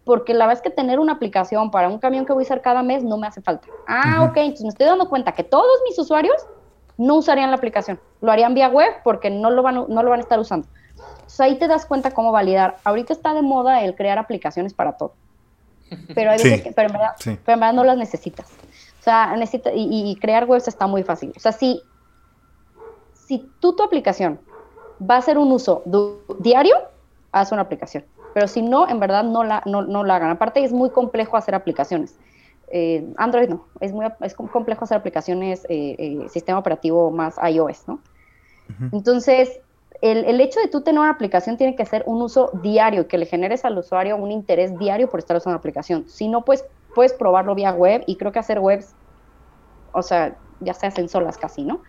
porque 0.09 0.33
la 0.33 0.47
verdad 0.47 0.62
es 0.65 0.71
que 0.71 0.75
tener 0.75 0.99
una 1.00 1.12
aplicación 1.12 1.71
para 1.71 1.87
un 1.91 1.99
camión 1.99 2.25
que 2.25 2.33
voy 2.33 2.45
a 2.45 2.47
usar 2.47 2.62
cada 2.62 2.83
mes 2.83 3.05
no 3.05 3.19
me 3.19 3.27
hace 3.27 3.43
falta. 3.43 3.69
Ah, 3.87 4.25
ok, 4.25 4.38
entonces 4.38 4.62
me 4.62 4.71
estoy 4.71 4.87
dando 4.87 5.07
cuenta 5.07 5.33
que 5.33 5.45
todos 5.45 5.67
mis 5.87 5.99
usuarios 5.99 6.47
no 6.97 7.17
usarían 7.17 7.50
la 7.50 7.59
aplicación. 7.59 8.00
Lo 8.23 8.33
harían 8.33 8.55
vía 8.55 8.71
web 8.71 8.88
porque 9.05 9.29
no 9.29 9.50
lo 9.50 9.62
van, 9.62 9.75
no 9.87 10.03
lo 10.03 10.09
van 10.09 10.21
a 10.21 10.23
estar 10.23 10.41
usando. 10.41 10.67
Entonces 10.97 11.41
ahí 11.41 11.59
te 11.59 11.69
das 11.69 11.85
cuenta 11.85 12.12
cómo 12.12 12.33
validar. 12.33 12.79
Ahorita 12.85 13.12
está 13.12 13.35
de 13.35 13.43
moda 13.43 13.83
el 13.83 13.95
crear 13.95 14.19
aplicaciones 14.19 14.73
para 14.73 14.93
todo. 14.93 15.12
Pero, 16.15 16.31
hay 16.31 16.38
veces 16.38 16.62
que, 16.62 16.73
pero, 16.73 16.88
en 16.88 16.95
verdad, 16.95 17.11
pero 17.23 17.37
en 17.53 17.61
verdad 17.61 17.75
no 17.75 17.85
las 17.85 17.99
necesitas. 17.99 18.50
O 19.00 19.03
sea, 19.03 19.37
necesita, 19.37 19.75
y, 19.75 20.11
y, 20.11 20.17
crear 20.17 20.47
webs 20.47 20.69
está 20.69 20.87
muy 20.87 21.03
fácil. 21.03 21.35
O 21.37 21.41
sea, 21.41 21.53
si 21.53 21.83
si 23.27 23.47
tú 23.61 23.77
tu 23.77 23.83
aplicación 23.83 24.41
va 24.99 25.19
a 25.19 25.23
ser 25.23 25.37
un 25.37 25.53
uso 25.53 25.83
diario, 26.38 26.77
haz 27.31 27.53
una 27.53 27.61
aplicación. 27.61 28.07
Pero 28.35 28.49
si 28.49 28.63
no, 28.63 28.89
en 28.89 29.01
verdad 29.01 29.25
no 29.25 29.45
la, 29.45 29.63
no, 29.67 29.83
la 29.83 30.17
hagan. 30.17 30.31
Aparte 30.31 30.63
es 30.63 30.73
muy 30.73 30.91
complejo 30.91 31.37
hacer 31.37 31.55
aplicaciones. 31.55 32.17
Eh, 32.71 33.13
Android 33.17 33.49
no, 33.49 33.67
es 33.81 33.93
muy 33.93 34.07
es 34.21 34.35
complejo 34.35 34.85
hacer 34.85 34.99
aplicaciones, 34.99 35.65
eh, 35.69 35.97
eh, 35.99 36.29
sistema 36.29 36.59
operativo 36.59 37.11
más 37.11 37.37
iOS, 37.43 37.89
¿no? 37.89 38.01
Entonces, 38.93 39.61
el, 40.03 40.27
el, 40.27 40.43
hecho 40.43 40.61
de 40.61 40.69
tú 40.69 40.83
tener 40.83 41.01
una 41.01 41.11
aplicación 41.11 41.57
tiene 41.57 41.75
que 41.75 41.87
ser 41.87 42.03
un 42.05 42.21
uso 42.21 42.51
diario, 42.63 43.09
que 43.09 43.17
le 43.17 43.25
generes 43.25 43.65
al 43.65 43.79
usuario 43.79 44.17
un 44.17 44.31
interés 44.31 44.79
diario 44.79 45.09
por 45.09 45.21
estar 45.21 45.39
usando 45.39 45.55
la 45.55 45.59
aplicación. 45.59 46.07
Si 46.07 46.29
no, 46.29 46.45
pues 46.45 46.67
puedes 46.95 47.15
probarlo 47.15 47.55
vía 47.55 47.73
web 47.73 48.05
y 48.07 48.17
creo 48.17 48.31
que 48.31 48.39
hacer 48.39 48.59
webs, 48.59 48.95
o 49.93 50.03
sea, 50.03 50.37
ya 50.61 50.75
se 50.75 50.87
hacen 50.87 51.09
solas 51.09 51.39
casi, 51.39 51.65
¿no? 51.65 51.81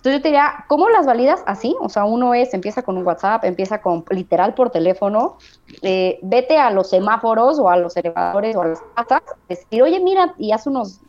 Entonces 0.00 0.20
yo 0.20 0.22
te 0.22 0.28
diría, 0.28 0.64
¿cómo 0.66 0.88
las 0.88 1.04
validas? 1.04 1.42
Así, 1.44 1.76
o 1.78 1.90
sea, 1.90 2.06
uno 2.06 2.32
es, 2.32 2.54
empieza 2.54 2.82
con 2.82 2.96
un 2.96 3.06
WhatsApp, 3.06 3.44
empieza 3.44 3.82
con 3.82 4.02
literal 4.08 4.54
por 4.54 4.70
teléfono, 4.70 5.36
eh, 5.82 6.18
vete 6.22 6.56
a 6.56 6.70
los 6.70 6.88
semáforos 6.88 7.58
o 7.58 7.68
a 7.68 7.76
los 7.76 7.94
elevadores 7.98 8.56
o 8.56 8.62
a 8.62 8.68
las 8.68 8.80
casas, 8.94 9.22
decir, 9.46 9.82
oye, 9.82 10.00
mira, 10.00 10.34
y 10.38 10.52
haz 10.52 10.66
unos, 10.66 11.00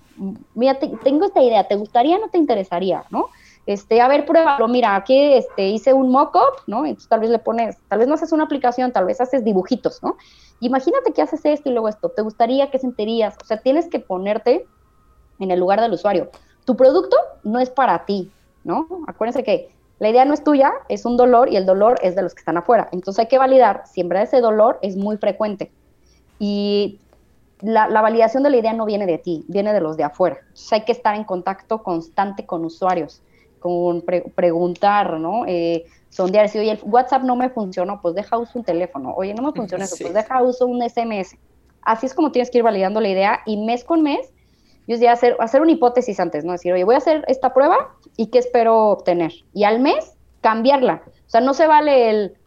mira, 0.56 0.78
tengo 0.78 1.24
esta 1.24 1.42
idea, 1.42 1.70
¿te 1.70 1.78
gustaría 1.78 2.18
o 2.18 2.20
no 2.20 2.28
te 2.28 2.38
interesaría? 2.38 3.06
¿No? 3.12 3.30
Este, 3.66 4.02
a 4.02 4.10
ver, 4.10 4.26
pruébalo, 4.26 4.68
mira, 4.68 4.98
aquí 4.98 5.36
este, 5.36 5.70
hice 5.70 5.94
un 5.94 6.12
mock-up, 6.12 6.64
¿no? 6.68 6.86
Entonces 6.86 7.08
tal 7.08 7.22
vez 7.22 7.30
le 7.30 7.40
pones, 7.40 7.78
tal 7.88 8.00
vez 8.00 8.10
no 8.10 8.16
haces 8.16 8.34
una 8.34 8.44
aplicación, 8.44 8.92
tal 8.92 9.06
vez 9.06 9.22
haces 9.22 9.46
dibujitos, 9.46 10.04
¿no? 10.04 10.18
Imagínate 10.60 11.14
que 11.14 11.22
haces 11.22 11.46
esto 11.46 11.70
y 11.70 11.72
luego 11.72 11.88
esto, 11.88 12.10
¿te 12.10 12.24
gustaría, 12.24 12.70
qué 12.70 12.78
sentirías? 12.78 13.38
O 13.42 13.46
sea, 13.46 13.56
tienes 13.62 13.88
que 13.88 14.02
ponerte 14.02 14.68
en 15.40 15.50
el 15.50 15.62
lugar 15.62 15.80
del 15.80 15.94
usuario. 15.94 16.30
Tu 16.66 16.76
producto 16.76 17.16
no 17.44 17.60
es 17.60 17.70
para 17.70 18.06
ti, 18.06 18.34
¿no? 18.64 18.88
Acuérdense 19.08 19.44
que 19.44 19.70
la 20.00 20.10
idea 20.10 20.26
no 20.26 20.34
es 20.34 20.44
tuya, 20.44 20.74
es 20.90 21.06
un 21.06 21.16
dolor 21.16 21.52
y 21.52 21.58
el 21.58 21.66
dolor 21.66 22.00
es 22.02 22.16
de 22.16 22.24
los 22.24 22.34
que 22.34 22.40
están 22.40 22.58
afuera. 22.58 22.90
Entonces 22.92 23.20
hay 23.20 23.28
que 23.28 23.38
validar, 23.38 23.84
siempre 23.86 24.22
ese 24.22 24.42
dolor 24.42 24.80
es 24.82 24.98
muy 24.98 25.18
frecuente. 25.18 25.72
Y 26.40 27.00
la, 27.62 27.88
validación 28.02 28.42
de 28.42 28.50
la 28.50 28.58
idea 28.58 28.74
no 28.74 28.86
viene 28.86 29.06
de 29.06 29.20
ti, 29.20 29.46
viene 29.48 29.74
de 29.74 29.82
los 29.82 29.98
de 29.98 30.04
afuera. 30.04 30.38
Entonces 30.42 30.74
hay 30.74 30.82
que 30.86 30.92
estar 30.92 31.16
en 31.16 31.24
contacto 31.24 31.84
constante 31.84 32.46
con 32.46 32.66
usuarios, 32.66 33.22
con 33.60 34.02
preguntar, 34.02 35.20
¿no? 35.20 35.46
Eh, 35.46 35.86
sondear, 36.10 36.50
si 36.50 36.58
oye, 36.58 36.72
el 36.72 36.80
WhatsApp 36.82 37.22
no 37.22 37.36
me 37.36 37.50
funcionó, 37.50 38.02
pues 38.02 38.16
deja 38.16 38.40
uso 38.40 38.58
un 38.58 38.66
teléfono. 38.66 39.14
Oye, 39.16 39.36
no 39.36 39.44
me 39.44 39.52
funciona 39.52 39.86
eso, 39.86 39.98
pues 40.02 40.14
deja 40.16 40.42
uso 40.42 40.66
un 40.66 40.82
SMS. 40.82 41.38
Así 41.84 42.08
es 42.08 42.14
como 42.14 42.32
tienes 42.32 42.50
que 42.50 42.58
ir 42.58 42.64
validando 42.64 43.02
la 43.02 43.10
idea 43.10 43.42
y 43.46 43.58
mes 43.58 43.84
con 43.84 44.02
mes 44.02 44.32
yo 44.88 44.96
diría 44.96 45.14
hacer, 45.14 45.36
hacer 45.40 45.62
una 45.62 45.72
hipótesis 45.72 46.20
antes, 46.20 46.44
¿no? 46.44 46.52
Decir, 46.52 46.74
oye, 46.74 46.84
voy 46.84 46.96
a 46.96 47.00
hacer 47.00 47.24
esta 47.28 47.54
prueba 47.54 47.92
y 48.18 48.28
qué 48.28 48.40
espero 48.40 48.90
obtener. 48.90 49.32
Y 49.54 49.64
al 49.64 49.80
mes, 49.80 50.16
cambiarla. 50.42 51.04
O 51.06 51.30
sea, 51.30 51.42
no 51.42 51.54
se 51.54 51.68
vale 51.68 52.10
el, 52.10 52.38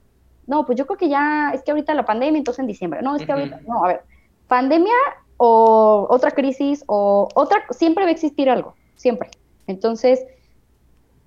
no, 0.46 0.66
pues 0.66 0.76
yo 0.76 0.86
creo 0.86 0.98
que 0.98 1.08
ya, 1.08 1.52
es 1.54 1.62
que 1.62 1.70
ahorita 1.70 1.94
la 1.94 2.04
pandemia, 2.04 2.38
entonces 2.38 2.60
en 2.60 2.66
diciembre. 2.66 3.00
No, 3.02 3.16
es 3.16 3.24
que 3.24 3.32
ahorita, 3.32 3.60
no, 3.66 3.84
a 3.84 3.88
ver, 3.88 4.02
pandemia 4.48 4.92
o 5.36 6.06
otra 6.10 6.30
crisis 6.30 6.84
o 6.86 7.28
otra, 7.34 7.64
siempre 7.70 8.04
va 8.04 8.10
a 8.10 8.12
existir 8.12 8.50
algo, 8.50 8.74
siempre. 8.96 9.30
Entonces, 9.66 10.24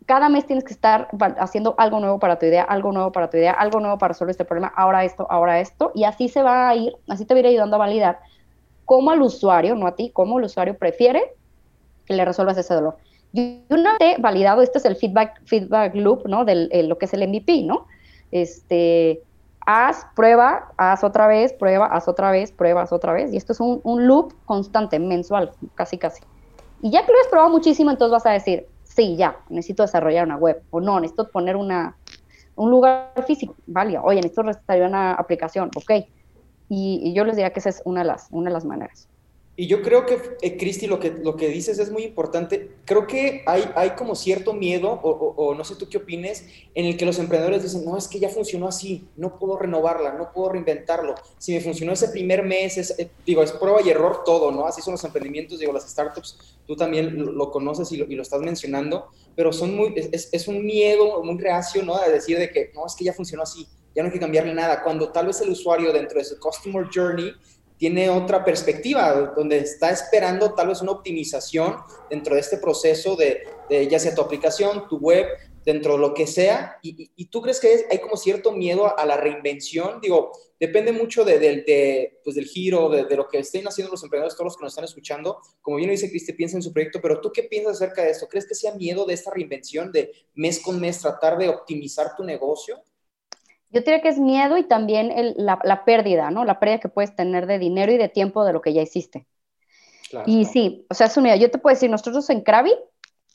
cada 0.05 0.29
mes 0.29 0.45
tienes 0.45 0.63
que 0.63 0.73
estar 0.73 1.09
haciendo 1.39 1.75
algo 1.77 1.99
nuevo 1.99 2.19
para 2.19 2.39
tu 2.39 2.45
idea, 2.45 2.63
algo 2.63 2.91
nuevo 2.91 3.11
para 3.11 3.29
tu 3.29 3.37
idea, 3.37 3.51
algo 3.51 3.79
nuevo 3.79 3.97
para 3.97 4.09
resolver 4.09 4.31
este 4.31 4.45
problema, 4.45 4.71
ahora 4.75 5.03
esto, 5.03 5.27
ahora 5.29 5.59
esto, 5.59 5.91
y 5.95 6.03
así 6.03 6.29
se 6.29 6.43
va 6.43 6.69
a 6.69 6.75
ir, 6.75 6.95
así 7.09 7.25
te 7.25 7.33
va 7.33 7.39
a 7.39 7.41
ir 7.41 7.47
ayudando 7.47 7.75
a 7.75 7.79
validar 7.79 8.19
cómo 8.88 9.12
al 9.12 9.22
usuario, 9.22 9.75
no 9.75 9.86
a 9.86 9.96
ti, 9.96 10.12
cómo 10.12 10.39
el 10.39 10.46
usuario 10.46 10.77
prefiere 10.77 11.36
que 12.06 12.13
le 12.13 12.24
resuelvas 12.24 12.58
ese 12.58 12.74
dolor. 12.74 12.96
Y 13.34 13.60
una 13.70 13.98
vez 14.00 14.17
validado, 14.20 14.62
este 14.62 14.77
es 14.77 14.86
el 14.86 14.96
feedback, 14.96 15.41
feedback 15.46 15.94
loop, 15.94 16.25
¿no? 16.25 16.46
De 16.46 16.84
lo 16.84 16.98
que 16.98 17.06
es 17.06 17.13
el 17.13 17.27
MVP, 17.27 17.63
¿no? 17.63 17.86
Este, 18.32 19.22
haz, 19.65 20.08
prueba, 20.15 20.72
haz 20.77 21.03
otra 21.03 21.27
vez, 21.27 21.51
prueba, 21.51 21.88
haz 21.88 22.08
otra 22.08 22.32
vez, 22.32 22.53
prueba, 22.53 22.84
haz 22.84 22.94
otra 22.94 23.12
vez. 23.12 23.34
Y 23.34 23.38
esto 23.38 23.51
es 23.51 23.60
un, 23.60 23.82
un 23.84 24.08
loop 24.08 24.34
constante, 24.46 25.00
mensual, 25.00 25.51
casi, 25.75 25.98
casi. 25.98 26.24
Y 26.82 26.89
ya 26.89 27.06
que 27.06 27.12
lo 27.12 27.20
has 27.20 27.27
probado 27.27 27.51
muchísimo, 27.51 27.91
entonces 27.91 28.13
vas 28.13 28.25
a 28.25 28.32
decir, 28.32 28.67
sí, 28.86 29.17
ya, 29.17 29.38
necesito 29.50 29.84
desarrollar 29.84 30.25
una 30.25 30.38
web, 30.38 30.63
o 30.70 30.79
no, 30.79 30.98
necesito 31.01 31.29
poner 31.29 31.58
una, 31.58 31.98
un 32.56 32.72
lugar 32.72 33.12
físico, 33.27 33.53
vale, 33.65 34.00
oye, 34.00 34.22
necesito 34.22 34.44
desarrollar 34.44 34.88
una 34.88 35.12
aplicación, 35.12 35.70
ok, 35.75 36.08
y, 36.69 37.13
yo 37.13 37.24
les 37.24 37.36
diría 37.36 37.51
que 37.51 37.59
esa 37.59 37.69
es 37.69 37.81
una 37.86 38.01
de 38.01 38.07
las, 38.07 38.27
una 38.31 38.50
de 38.50 38.53
las 38.53 38.65
maneras. 38.65 39.07
Y 39.59 39.65
yo 39.65 39.81
creo 39.81 40.05
que, 40.05 40.19
eh, 40.43 40.55
Cristi, 40.55 40.86
lo 40.86 41.00
que, 41.00 41.09
lo 41.09 41.36
que 41.36 41.47
dices 41.47 41.79
es 41.79 41.89
muy 41.89 42.03
importante. 42.03 42.74
Creo 42.86 43.07
que 43.07 43.41
hay, 43.47 43.67
hay 43.75 43.91
como 43.91 44.13
cierto 44.13 44.53
miedo, 44.53 44.91
o, 45.01 45.55
no 45.55 45.63
sé 45.63 45.75
tú 45.75 45.89
qué 45.89 45.97
opines, 45.97 46.45
en 46.75 46.86
el 46.86 46.95
que 46.95 47.07
los 47.07 47.17
emprendedores 47.17 47.63
dicen, 47.63 47.83
no, 47.83 47.97
es 47.97 48.07
que 48.07 48.19
ya 48.19 48.29
funcionó 48.29 48.67
así, 48.67 49.07
no 49.15 49.39
puedo 49.39 49.57
renovarla, 49.57 50.13
no 50.13 50.31
puedo 50.31 50.50
reinventarlo. 50.50 51.15
Si 51.39 51.53
me 51.53 51.62
funcionó 51.62 51.93
ese 51.93 52.09
primer 52.09 52.43
mes, 52.43 52.77
es, 52.77 53.00
eh, 53.00 53.09
digo, 53.25 53.41
es 53.41 53.51
prueba 53.51 53.81
y 53.81 53.89
error 53.89 54.21
todo, 54.24 54.51
¿no? 54.51 54.67
Así 54.67 54.83
son 54.83 54.91
los 54.91 55.03
emprendimientos, 55.03 55.57
digo, 55.57 55.74
las 55.74 55.89
startups, 55.89 56.38
tú 56.67 56.75
también 56.75 57.36
lo, 57.36 57.50
conoces 57.50 57.91
y 57.91 57.97
lo, 57.97 58.21
estás 58.21 58.41
mencionando, 58.41 59.07
pero 59.36 59.51
son 59.51 59.75
muy, 59.75 59.91
es, 59.95 60.29
es, 60.31 60.47
un 60.47 60.63
miedo 60.63 61.24
muy 61.24 61.39
reacio, 61.39 61.81
¿no? 61.81 61.95
A 61.95 62.07
decir 62.09 62.38
de 62.38 62.51
que, 62.51 62.71
no, 62.75 62.86
es 62.86 62.93
que 62.95 63.05
ya 63.05 63.13
funcionó 63.13 63.41
así 63.41 63.67
ya 63.96 64.03
no 64.03 64.08
hay 64.08 64.13
que 64.13 64.20
cambiarle 64.20 64.53
nada, 64.53 64.84
cuando 64.84 65.12
tal 65.12 65.27
vez 65.27 65.41
el 65.41 65.50
usuario 65.50 65.91
dentro 65.91 66.20
de 66.20 66.25
su 66.25 66.39
Customer 66.39 66.88
Journey 66.94 67.34
tiene 67.77 68.10
otra 68.10 68.44
perspectiva, 68.44 69.34
donde 69.36 69.60
está 69.60 69.91
esperando 69.91 70.53
tal 70.53 70.67
vez 70.67 70.82
una 70.82 70.91
optimización 70.91 71.77
dentro 72.10 72.34
de 72.34 72.41
este 72.41 72.58
proceso 72.58 73.15
de, 73.15 73.44
ya 73.89 74.00
sea 74.00 74.15
tu 74.15 74.22
aplicación, 74.22 74.88
tu 74.88 74.98
web, 74.98 75.27
dentro 75.63 75.94
de 75.94 76.00
lo 76.00 76.13
que 76.13 76.25
sea, 76.27 76.77
y, 76.82 77.25
tú 77.25 77.41
crees 77.41 77.60
que 77.60 77.86
hay 77.91 78.00
como 78.00 78.15
cierto 78.15 78.53
miedo 78.53 78.98
a 78.98 79.06
la 79.06 79.17
reinvención, 79.17 80.00
digo, 80.01 80.32
depende 80.58 80.94
mucho 80.94 81.25
de, 81.25 82.20
pues 82.24 82.38
del 82.38 82.46
giro, 82.46 82.89
de, 82.89 83.15
lo 83.15 83.27
que 83.27 83.39
estén 83.39 83.67
haciendo 83.67 83.91
los 83.91 84.01
emprendedores, 84.01 84.36
todos 84.36 84.46
los 84.46 84.58
que 84.58 84.63
nos 84.63 84.72
están 84.72 84.86
escuchando, 84.86 85.39
como 85.62 85.77
bien 85.77 85.89
dice 85.89 86.10
Cristi, 86.10 86.32
piensa 86.34 86.56
en 86.56 86.63
su 86.63 86.72
proyecto, 86.72 87.00
pero 87.01 87.20
tú 87.20 87.32
qué 87.34 87.44
piensas 87.44 87.75
acerca 87.75 88.01
de 88.01 88.12
esto? 88.12 88.27
¿Crees 88.27 88.48
que 88.48 88.56
sea 88.56 88.75
miedo 88.75 89.06
de 89.06 89.13
esta 89.13 89.29
reinvención, 89.29 89.91
de 89.91 90.13
mes 90.36 90.60
con 90.62 90.79
mes 90.79 91.01
tratar 91.01 91.38
de 91.38 91.50
optimizar 91.50 92.15
tu 92.15 92.24
negocio? 92.24 92.82
Yo 93.69 93.81
diría 93.81 94.01
que 94.01 94.09
es 94.09 94.19
miedo 94.19 94.57
y 94.57 94.63
también 94.63 95.12
la, 95.36 95.83
pérdida, 95.86 96.31
¿no? 96.31 96.45
La 96.45 96.59
pérdida 96.59 96.79
que 96.79 96.89
puedes 96.89 97.15
tener 97.15 97.47
de 97.47 97.59
dinero 97.59 97.91
y 97.91 97.97
de 97.97 98.07
tiempo 98.07 98.45
de 98.45 98.53
lo 98.53 98.62
que 98.62 98.74
ya 98.74 98.81
hiciste. 98.81 99.27
y 100.25 100.45
sí, 100.45 100.86
o 100.89 100.93
sea, 100.93 101.07
es 101.07 101.17
un 101.17 101.24
miedo. 101.24 101.38
Yo 101.38 101.51
te 101.51 101.57
puedo 101.57 101.74
decir, 101.74 101.89
nosotros 101.89 102.29
en 102.29 102.41
Krabi 102.41 102.74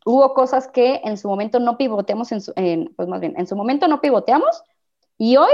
hubo 0.04 0.34
cosas 0.34 0.68
que 0.68 1.00
en 1.04 1.16
su 1.16 1.28
momento 1.28 1.60
no 1.60 1.76
pivoteamos, 1.76 2.30
en, 2.56 2.92
pues 2.96 3.08
más 3.08 3.20
bien, 3.20 3.34
en 3.36 3.46
su 3.46 3.56
momento 3.56 3.88
no 3.88 4.00
pivoteamos 4.00 4.62
y 5.18 5.36
hoy 5.36 5.52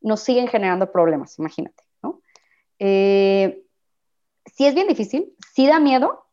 nos 0.00 0.20
siguen 0.20 0.48
generando 0.48 0.92
problemas, 0.92 1.38
imagínate, 1.38 1.84
¿no? 2.02 2.20
Eh, 2.78 3.64
sí 4.46 4.66
es 4.66 4.74
bien 4.74 4.88
difícil, 4.88 5.32
sí 5.54 5.66
da 5.66 5.80
miedo, 5.80 6.24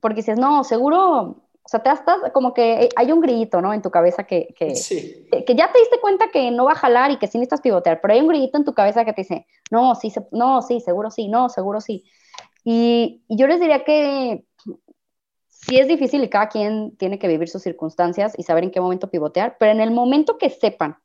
porque 0.00 0.16
dices, 0.16 0.38
no, 0.38 0.64
seguro, 0.64 1.45
o 1.66 1.68
sea, 1.68 1.82
te 1.82 1.90
estás 1.90 2.18
como 2.32 2.54
que 2.54 2.88
hay 2.94 3.10
un 3.10 3.20
grillito, 3.20 3.60
¿no? 3.60 3.74
En 3.74 3.82
tu 3.82 3.90
cabeza 3.90 4.22
que, 4.22 4.54
que, 4.56 4.68
que, 4.68 5.54
ya 5.56 5.72
te 5.72 5.80
diste 5.80 5.98
cuenta 6.00 6.28
que 6.32 6.52
no 6.52 6.64
va 6.64 6.72
a 6.72 6.76
jalar 6.76 7.10
y 7.10 7.16
que 7.16 7.26
sí 7.26 7.38
necesitas 7.38 7.60
pivotear, 7.60 8.00
pero 8.00 8.14
hay 8.14 8.20
un 8.20 8.28
grillito 8.28 8.56
en 8.56 8.64
tu 8.64 8.72
cabeza 8.72 9.04
que 9.04 9.12
te 9.12 9.22
dice, 9.22 9.46
no, 9.72 9.96
sí, 9.96 10.12
no, 10.30 10.62
sí, 10.62 10.78
seguro 10.78 11.10
sí, 11.10 11.26
no, 11.26 11.48
seguro 11.48 11.80
sí. 11.80 12.04
Y, 12.62 13.24
y 13.26 13.36
yo 13.36 13.48
les 13.48 13.58
diría 13.58 13.82
que 13.82 14.44
sí 15.48 15.76
es 15.80 15.88
difícil 15.88 16.22
y 16.22 16.28
cada 16.28 16.48
quien 16.48 16.96
tiene 16.98 17.18
que 17.18 17.26
vivir 17.26 17.48
sus 17.48 17.62
circunstancias 17.62 18.34
y 18.38 18.44
saber 18.44 18.62
en 18.62 18.70
qué 18.70 18.80
momento 18.80 19.10
pivotear, 19.10 19.56
pero 19.58 19.72
en 19.72 19.80
el 19.80 19.90
momento 19.90 20.38
que 20.38 20.50
sepan, 20.50 20.98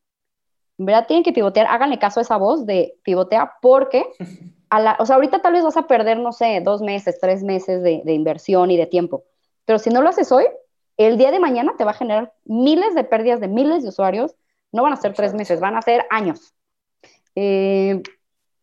en 0.78 0.86
verdad 0.86 1.08
tienen 1.08 1.24
que 1.24 1.34
pivotear, 1.34 1.66
háganle 1.66 1.98
caso 1.98 2.20
a 2.20 2.24
esa 2.24 2.38
voz 2.38 2.68
de 2.68 3.00
pivotea 3.02 3.54
porque, 3.64 4.06
a 4.70 4.80
la, 4.80 4.96
o 5.00 5.08
sea, 5.08 5.16
ahorita 5.16 5.42
tal 5.42 5.54
vez 5.54 5.64
vas 5.64 5.78
a 5.78 5.88
perder, 5.88 6.20
no 6.20 6.34
sé, 6.34 6.62
dos 6.64 6.84
meses, 6.84 7.20
tres 7.20 7.42
meses 7.42 7.82
de, 7.82 8.04
de 8.06 8.14
inversión 8.14 8.70
y 8.70 8.78
de 8.78 8.86
tiempo, 8.86 9.24
pero 9.72 9.80
si 9.80 9.90
no 9.90 10.02
lo 10.02 10.10
haces 10.10 10.34
hoy, 10.34 10.44
el 10.98 11.18
día 11.18 11.32
de 11.32 11.40
mañana 11.40 11.76
te 11.78 11.86
va 11.86 11.92
a 11.92 11.94
generar 11.94 12.34
miles 12.44 12.94
de 12.94 13.06
pérdidas 13.06 13.40
de 13.40 13.48
miles 13.48 13.84
de 13.84 13.88
usuarios, 13.88 14.36
no 14.74 14.84
van 14.84 14.92
a 14.92 14.98
ser 14.98 15.14
tres 15.14 15.34
meses, 15.34 15.62
van 15.62 15.78
a 15.78 15.82
ser 15.82 16.06
años. 16.10 16.54
Eh, 17.36 18.04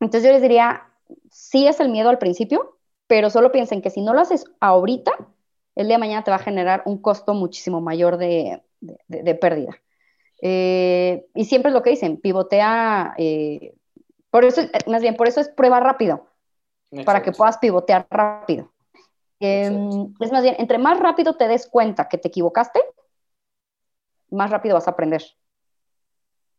entonces 0.00 0.22
yo 0.22 0.32
les 0.32 0.42
diría, 0.42 0.82
sí 1.30 1.66
es 1.66 1.80
el 1.80 1.88
miedo 1.88 2.10
al 2.10 2.18
principio, 2.18 2.76
pero 3.06 3.30
solo 3.30 3.52
piensen 3.52 3.80
que 3.80 3.88
si 3.88 4.02
no 4.02 4.12
lo 4.12 4.20
haces 4.20 4.44
ahorita, 4.60 5.12
el 5.76 5.86
día 5.86 5.96
de 5.96 6.00
mañana 6.00 6.24
te 6.24 6.30
va 6.30 6.36
a 6.36 6.40
generar 6.40 6.82
un 6.84 6.98
costo 7.00 7.32
muchísimo 7.32 7.80
mayor 7.80 8.18
de, 8.18 8.60
pérdida. 9.40 9.80
Eh, 10.42 11.26
y 11.34 11.46
siempre 11.46 11.70
es 11.70 11.74
lo 11.74 11.82
que 11.82 11.88
dicen, 11.88 12.18
pivotea, 12.18 13.14
eh, 13.16 13.72
por 14.28 14.44
eso, 14.44 14.60
más 14.86 15.00
bien, 15.00 15.16
por 15.16 15.26
eso 15.26 15.40
es 15.40 15.48
prueba 15.48 15.80
rápido, 15.80 16.26
para 17.06 17.22
que 17.22 17.32
puedas 17.32 17.56
pivotear 17.56 18.06
rápido. 18.10 18.70
Em, 19.40 20.14
es 20.20 20.32
más 20.32 20.42
bien, 20.42 20.56
entre 20.58 20.78
más 20.78 20.98
rápido 20.98 21.34
te 21.34 21.46
des 21.46 21.66
cuenta 21.66 22.08
que 22.08 22.18
te 22.18 22.28
equivocaste, 22.28 22.80
más 24.30 24.50
rápido 24.50 24.74
vas 24.74 24.88
a 24.88 24.92
aprender. 24.92 25.22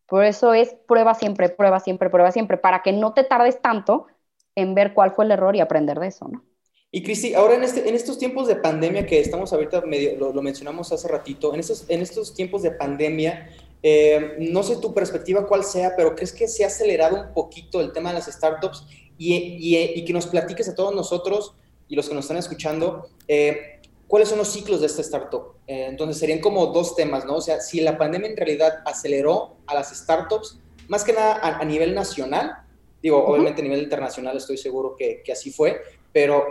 Por 0.07 0.23
eso 0.25 0.53
es 0.53 0.75
prueba 0.87 1.13
siempre, 1.13 1.49
prueba 1.49 1.79
siempre, 1.79 2.09
prueba 2.09 2.31
siempre, 2.31 2.57
para 2.57 2.81
que 2.81 2.93
no 2.93 3.13
te 3.13 3.23
tardes 3.23 3.61
tanto 3.61 4.07
en 4.55 4.73
ver 4.73 4.93
cuál 4.93 5.11
fue 5.11 5.25
el 5.25 5.31
error 5.31 5.55
y 5.55 5.59
aprender 5.59 5.99
de 5.99 6.07
eso, 6.07 6.27
¿no? 6.27 6.43
Y 6.91 7.03
Cristi, 7.03 7.35
ahora 7.35 7.53
en, 7.53 7.63
este, 7.63 7.87
en 7.87 7.93
estos 7.93 8.17
tiempos 8.17 8.47
de 8.47 8.55
pandemia 8.55 9.05
que 9.05 9.19
estamos 9.19 9.53
ahorita, 9.53 9.81
medio, 9.81 10.33
lo, 10.33 10.41
mencionamos 10.41 10.91
hace 10.91 11.07
ratito, 11.07 11.53
en 11.53 11.59
estos, 11.59 11.87
en 11.87 12.01
estos 12.01 12.33
tiempos 12.33 12.63
de 12.63 12.71
pandemia, 12.71 13.47
eh, 13.83 14.37
no 14.39 14.63
sé 14.63 14.77
tu 14.77 14.91
perspectiva 14.91 15.45
cuál 15.45 15.63
sea, 15.63 15.95
pero 15.95 16.15
¿crees 16.15 16.33
que 16.33 16.47
se 16.47 16.63
ha 16.63 16.67
acelerado 16.67 17.21
un 17.27 17.33
poquito 17.33 17.79
el 17.79 17.91
tema 17.91 18.09
de 18.09 18.15
las 18.15 18.25
startups 18.25 18.87
y, 19.19 19.35
y, 19.35 19.77
y 19.77 20.03
que 20.03 20.13
nos 20.13 20.25
platiques 20.25 20.67
a 20.67 20.73
todos 20.73 20.95
nosotros 20.95 21.53
y 21.89 21.95
los 21.95 22.07
que 22.07 22.15
nos 22.15 22.25
están 22.25 22.37
escuchando, 22.37 23.09
eh, 23.27 23.81
¿cuáles 24.07 24.29
son 24.29 24.37
los 24.37 24.47
ciclos 24.47 24.79
de 24.79 24.85
esta 24.85 25.01
startup? 25.01 25.55
Eh, 25.67 25.87
entonces 25.89 26.17
serían 26.17 26.39
como 26.39 26.67
dos 26.67 26.95
temas, 26.95 27.25
¿no? 27.25 27.35
O 27.35 27.41
sea, 27.41 27.59
si 27.59 27.81
la 27.81 27.97
pandemia 27.97 28.29
en 28.29 28.37
realidad 28.37 28.81
aceleró 28.85 29.57
a 29.67 29.73
las 29.73 29.89
startups, 29.95 30.59
más 30.87 31.03
que 31.03 31.13
nada 31.13 31.39
a, 31.41 31.65
nivel 31.65 31.93
nacional, 31.93 32.63
digo, 33.01 33.25
obviamente 33.25 33.61
a 33.61 33.63
nivel 33.63 33.83
internacional 33.83 34.37
estoy 34.37 34.57
seguro 34.57 34.95
que, 34.95 35.21
que 35.23 35.33
así 35.33 35.51
fue, 35.51 35.81
pero 36.13 36.45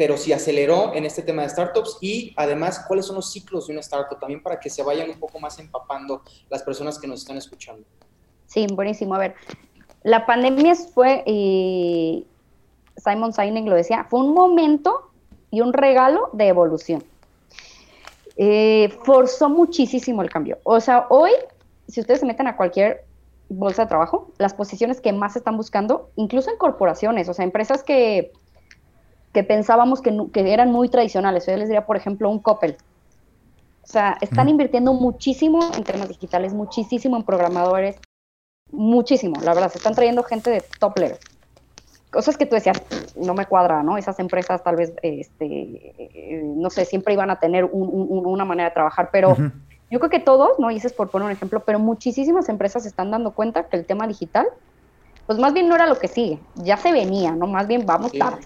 pero 0.00 0.16
si 0.16 0.32
aceleró 0.32 0.94
en 0.94 1.04
este 1.04 1.20
tema 1.20 1.42
de 1.42 1.50
startups 1.50 1.98
y 2.00 2.32
además 2.38 2.86
cuáles 2.88 3.04
son 3.04 3.16
los 3.16 3.30
ciclos 3.30 3.66
de 3.66 3.74
una 3.74 3.82
startup 3.82 4.18
también 4.18 4.42
para 4.42 4.58
que 4.58 4.70
se 4.70 4.82
vayan 4.82 5.10
un 5.10 5.20
poco 5.20 5.38
más 5.38 5.58
empapando 5.58 6.22
las 6.48 6.62
personas 6.62 6.98
que 6.98 7.06
nos 7.06 7.20
están 7.20 7.36
escuchando. 7.36 7.86
Sí, 8.46 8.66
buenísimo. 8.72 9.14
A 9.14 9.18
ver, 9.18 9.34
la 10.02 10.24
pandemia 10.24 10.74
fue, 10.74 11.22
y 11.26 12.26
Simon 12.96 13.32
Sinek 13.32 13.66
lo 13.66 13.74
decía, 13.74 14.06
fue 14.08 14.20
un 14.20 14.34
momento 14.34 15.10
y 15.50 15.60
un 15.60 15.72
regalo 15.72 16.30
de 16.32 16.48
evolución. 16.48 17.04
Eh, 18.36 18.96
forzó 19.04 19.48
muchísimo 19.48 20.22
el 20.22 20.30
cambio. 20.30 20.58
O 20.64 20.80
sea, 20.80 21.06
hoy, 21.10 21.32
si 21.88 22.00
ustedes 22.00 22.20
se 22.20 22.26
meten 22.26 22.46
a 22.46 22.56
cualquier 22.56 23.04
bolsa 23.48 23.82
de 23.82 23.88
trabajo, 23.88 24.30
las 24.38 24.54
posiciones 24.54 25.00
que 25.00 25.12
más 25.12 25.36
están 25.36 25.56
buscando, 25.56 26.10
incluso 26.16 26.50
en 26.50 26.56
corporaciones, 26.56 27.28
o 27.28 27.34
sea, 27.34 27.44
empresas 27.44 27.82
que 27.82 28.32
que 29.32 29.44
pensábamos 29.44 30.00
que, 30.00 30.12
eran 30.34 30.72
muy 30.72 30.88
tradicionales. 30.88 31.46
Yo 31.46 31.56
les 31.56 31.68
diría, 31.68 31.86
por 31.86 31.96
ejemplo, 31.96 32.28
un 32.28 32.40
Coppel. 32.40 32.76
O 33.82 33.86
sea, 33.86 34.18
están 34.20 34.48
invirtiendo 34.48 34.92
muchísimo 34.92 35.70
en 35.76 35.84
temas 35.84 36.08
digitales, 36.08 36.52
muchísimo 36.52 37.16
en 37.16 37.24
programadores, 37.24 37.96
muchísimo, 38.70 39.40
la 39.42 39.54
verdad. 39.54 39.70
Se 39.70 39.78
están 39.78 39.94
trayendo 39.94 40.22
gente 40.22 40.50
de 40.50 40.62
top 40.78 40.98
level. 40.98 41.18
Cosas 42.10 42.36
que 42.36 42.46
tú 42.46 42.56
decías, 42.56 42.82
no 43.16 43.34
me 43.34 43.46
cuadra, 43.46 43.82
¿no? 43.82 43.96
Esas 43.96 44.18
empresas 44.18 44.62
tal 44.64 44.76
vez, 44.76 44.92
este, 45.02 46.12
no 46.56 46.70
sé, 46.70 46.84
siempre 46.84 47.14
iban 47.14 47.30
a 47.30 47.38
tener 47.38 47.68
una 47.72 48.44
manera 48.44 48.68
de 48.70 48.74
trabajar, 48.74 49.10
pero 49.12 49.36
yo 49.90 49.98
creo 49.98 50.10
que 50.10 50.20
todos, 50.20 50.58
¿no? 50.58 50.70
Y 50.70 50.76
ese 50.76 50.88
es 50.88 50.92
por 50.92 51.10
poner 51.10 51.26
un 51.26 51.32
ejemplo, 51.32 51.60
pero 51.64 51.78
muchísimas 51.78 52.48
empresas 52.48 52.82
se 52.82 52.88
están 52.88 53.10
dando 53.10 53.30
cuenta 53.32 53.68
que 53.68 53.76
el 53.76 53.86
tema 53.86 54.06
digital, 54.06 54.46
pues 55.26 55.38
más 55.38 55.52
bien 55.52 55.68
no 55.68 55.76
era 55.76 55.86
lo 55.86 55.98
que 55.98 56.08
sigue, 56.08 56.40
ya 56.56 56.76
se 56.76 56.92
venía, 56.92 57.32
¿no? 57.32 57.46
Más 57.46 57.68
bien 57.68 57.86
vamos 57.86 58.12
tarde 58.12 58.40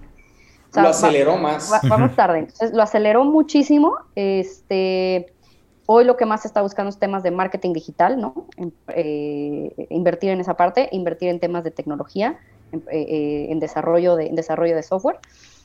lo 0.83 0.88
aceleró 0.88 1.37
más. 1.37 1.70
vamos 1.88 2.14
tarde. 2.14 2.40
Entonces, 2.40 2.72
lo 2.72 2.83
aceleró 2.83 3.24
muchísimo. 3.24 3.96
Este, 4.14 5.33
hoy 5.87 6.05
lo 6.05 6.16
que 6.16 6.27
más 6.27 6.42
se 6.42 6.48
está 6.48 6.62
buscando 6.62 6.90
es 6.90 6.98
temas 6.98 7.22
de 7.22 7.31
marketing 7.31 7.72
digital, 7.72 8.20
¿no? 8.20 8.46
Eh, 8.88 9.87
invertir 9.90 10.31
en 10.31 10.40
esa 10.40 10.55
parte, 10.55 10.88
invertir 10.92 11.29
en 11.29 11.40
temas 11.40 11.64
de 11.64 11.70
tecnología, 11.70 12.38
eh, 12.90 13.48
eh, 13.50 13.56
desarrollo, 13.56 14.16
de, 14.16 14.30
desarrollo 14.32 14.76
de 14.76 14.82
software. 14.82 15.18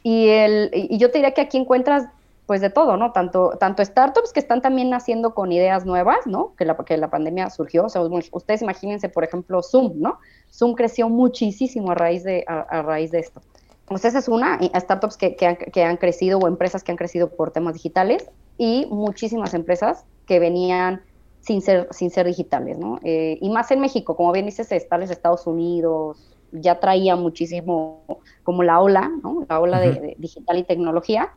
Y, 0.04 0.30
el, 0.30 0.70
y 0.74 0.98
yo 0.98 1.12
te 1.12 1.18
diría 1.18 1.34
que 1.34 1.42
aquí 1.42 1.58
encuentras 1.58 2.06
pues 2.46 2.62
de 2.62 2.72
todo, 2.72 2.98
¿no? 2.98 3.12
Tanto, 3.12 3.52
tanto 3.60 3.86
startups 3.86 4.34
que 4.34 4.40
están 4.40 4.62
también 4.62 4.90
naciendo 4.90 5.36
con 5.36 5.52
ideas 5.52 5.86
nuevas, 5.86 6.26
¿no? 6.26 6.56
Que 6.58 6.66
la, 6.66 6.76
que 6.78 6.98
la 6.98 7.10
pandemia 7.10 7.50
surgió. 7.52 7.86
O 7.86 7.90
sea, 7.90 8.02
ustedes 8.02 8.64
imagínense, 8.64 9.08
por 9.08 9.24
ejemplo, 9.24 9.62
Zoom, 9.62 10.00
¿no? 10.00 10.18
Zoom 10.52 10.74
creció 10.74 11.10
muchísimo 11.10 11.92
a 11.92 11.96
raíz 11.96 12.24
de, 12.24 12.44
a 12.48 12.82
raíz 12.82 13.12
de 13.12 13.20
esto. 13.20 13.42
Pues 13.90 14.06
esa 14.06 14.20
es 14.20 14.28
una, 14.28 14.60
startups 14.76 15.18
que, 15.18 15.36
que, 15.36 15.84
han, 15.84 15.98
crecido 15.98 16.38
o 16.38 16.48
empresas 16.48 16.84
que 16.84 16.92
han 16.92 16.98
crecido 16.98 17.32
por 17.32 17.50
temas 17.50 17.74
digitales 17.74 18.30
y 18.56 18.86
muchísimas 18.92 19.56
empresas 19.56 20.06
que 20.28 20.38
venían 20.38 21.02
sin 21.42 21.64
ser, 21.64 21.88
sin 21.90 22.12
ser 22.12 22.28
digitales, 22.28 22.78
¿no? 22.78 23.00
Eh, 23.04 23.40
y 23.42 23.50
más 23.50 23.72
en 23.72 23.80
México, 23.80 24.16
como 24.16 24.32
bien 24.32 24.46
dices, 24.46 24.72
estales 24.72 25.10
Estados 25.10 25.48
Unidos, 25.48 26.29
ya 26.52 26.80
traía 26.80 27.16
muchísimo 27.16 28.04
como 28.44 28.64
la 28.64 28.80
ola, 28.80 29.12
¿no? 29.24 29.46
La 29.50 29.60
ola 29.60 29.80
de, 29.80 30.16
digital 30.18 30.58
y 30.58 30.64
tecnología, 30.64 31.34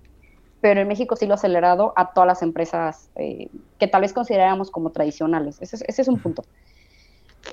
pero 0.61 0.81
en 0.81 0.89
México 0.89 1.17
sí 1.17 1.27
lo 1.27 1.35
ha 1.35 1.37
acelerado 1.37 1.93
a 1.97 2.13
todas 2.13 2.27
las 2.27 2.43
empresas 2.43 3.11
eh, 3.17 3.49
que 3.79 3.89
tal 3.89 4.03
vez 4.03 4.13
consideráramos 4.13 4.71
como 4.71 4.91
tradicionales. 4.91 5.59
Ese 5.61 5.85
es, 5.87 6.09
un 6.09 6.21
punto. 6.21 6.45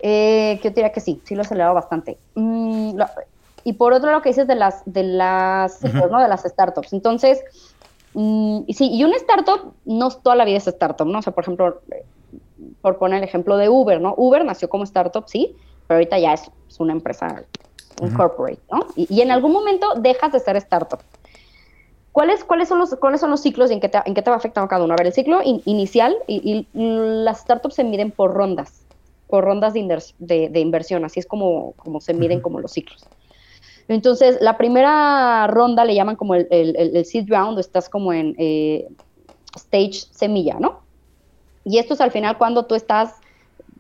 Eh, 0.02 0.60
que 0.62 0.70
yo 0.70 0.76
diría 0.76 0.92
que 0.92 1.02
sí, 1.02 1.22
sí 1.26 1.36
lo 1.36 1.42
ha 1.42 1.46
acelerado 1.46 1.74
bastante. 1.74 2.18
Mm, 2.36 3.00
y 3.64 3.74
por 3.74 3.94
otro 3.94 4.10
lado, 4.10 4.22
que 4.22 4.30
dices 4.30 4.48
de 4.48 4.56
las, 4.56 4.82
de 4.86 5.04
las, 5.04 5.82
¿no? 5.84 6.22
de 6.22 6.28
las 6.28 6.44
startups. 6.44 6.94
Entonces, 6.94 7.44
mm, 8.14 8.62
sí, 8.70 8.90
y 8.94 9.04
una 9.04 9.18
startup 9.18 9.74
no 9.86 10.10
toda 10.12 10.36
la 10.36 10.46
vida 10.46 10.58
es 10.58 10.68
startup, 10.68 11.08
¿no? 11.08 11.20
O 11.20 11.22
sea, 11.22 11.34
por 11.34 11.44
ejemplo, 11.44 11.82
por 12.82 12.98
poner 12.98 13.20
el 13.20 13.24
ejemplo 13.24 13.58
de 13.58 13.70
Uber, 13.70 14.00
¿no? 14.00 14.14
Uber 14.18 14.46
nació 14.46 14.70
como 14.70 14.84
startup, 14.84 15.26
sí, 15.28 15.56
pero 15.90 15.98
ahorita 15.98 16.20
ya 16.20 16.34
es, 16.34 16.52
una 16.78 16.94
empresa, 16.94 17.44
un 18.00 18.12
corporate, 18.12 18.62
¿no? 18.72 18.86
Y, 18.96 19.22
en 19.22 19.32
algún 19.32 19.52
momento 19.52 19.96
dejas 19.96 20.32
de 20.32 20.40
ser 20.40 20.56
startup. 20.58 21.00
¿Cuáles, 22.12 22.44
cuáles, 22.44 22.70
son, 22.70 22.78
los, 22.78 22.96
¿Cuáles 22.96 23.20
son 23.20 23.32
los 23.32 23.42
ciclos 23.42 23.72
y 23.72 23.74
en 23.74 23.80
qué 23.80 23.90
te, 23.90 24.00
en 24.06 24.14
qué 24.14 24.22
te 24.22 24.30
va 24.30 24.38
afectando 24.38 24.68
cada 24.68 24.84
uno? 24.84 24.94
A 24.94 24.98
ver, 24.98 25.08
el 25.08 25.14
ciclo 25.14 25.42
inicial 25.44 26.16
y, 26.28 26.68
las 26.74 27.40
startups 27.40 27.74
se 27.74 27.84
miden 27.84 28.12
por 28.12 28.36
rondas, 28.36 28.84
por 29.28 29.44
rondas 29.44 29.74
de, 29.74 30.04
de, 30.20 30.60
inversión, 30.60 31.06
así 31.06 31.20
es 31.20 31.26
como, 31.26 31.74
como 31.74 32.02
se 32.02 32.14
miden 32.14 32.40
como 32.40 32.60
los 32.60 32.72
ciclos. 32.72 33.08
Entonces, 33.88 34.38
la 34.42 34.58
primera 34.58 35.48
ronda 35.48 35.86
le 35.86 35.96
llaman 35.96 36.18
como 36.18 36.36
el, 36.36 36.48
el, 36.52 37.04
seed 37.04 37.26
round, 37.30 37.58
estás 37.58 37.90
como 37.90 38.14
en 38.14 38.36
eh, 38.38 38.88
stage 39.56 40.06
semilla, 40.12 40.58
¿no? 40.60 40.82
Y 41.66 41.80
esto 41.80 41.96
es 41.96 42.02
al 42.02 42.12
final 42.12 42.38
cuando 42.38 42.68
tú 42.68 42.76
estás 42.76 43.19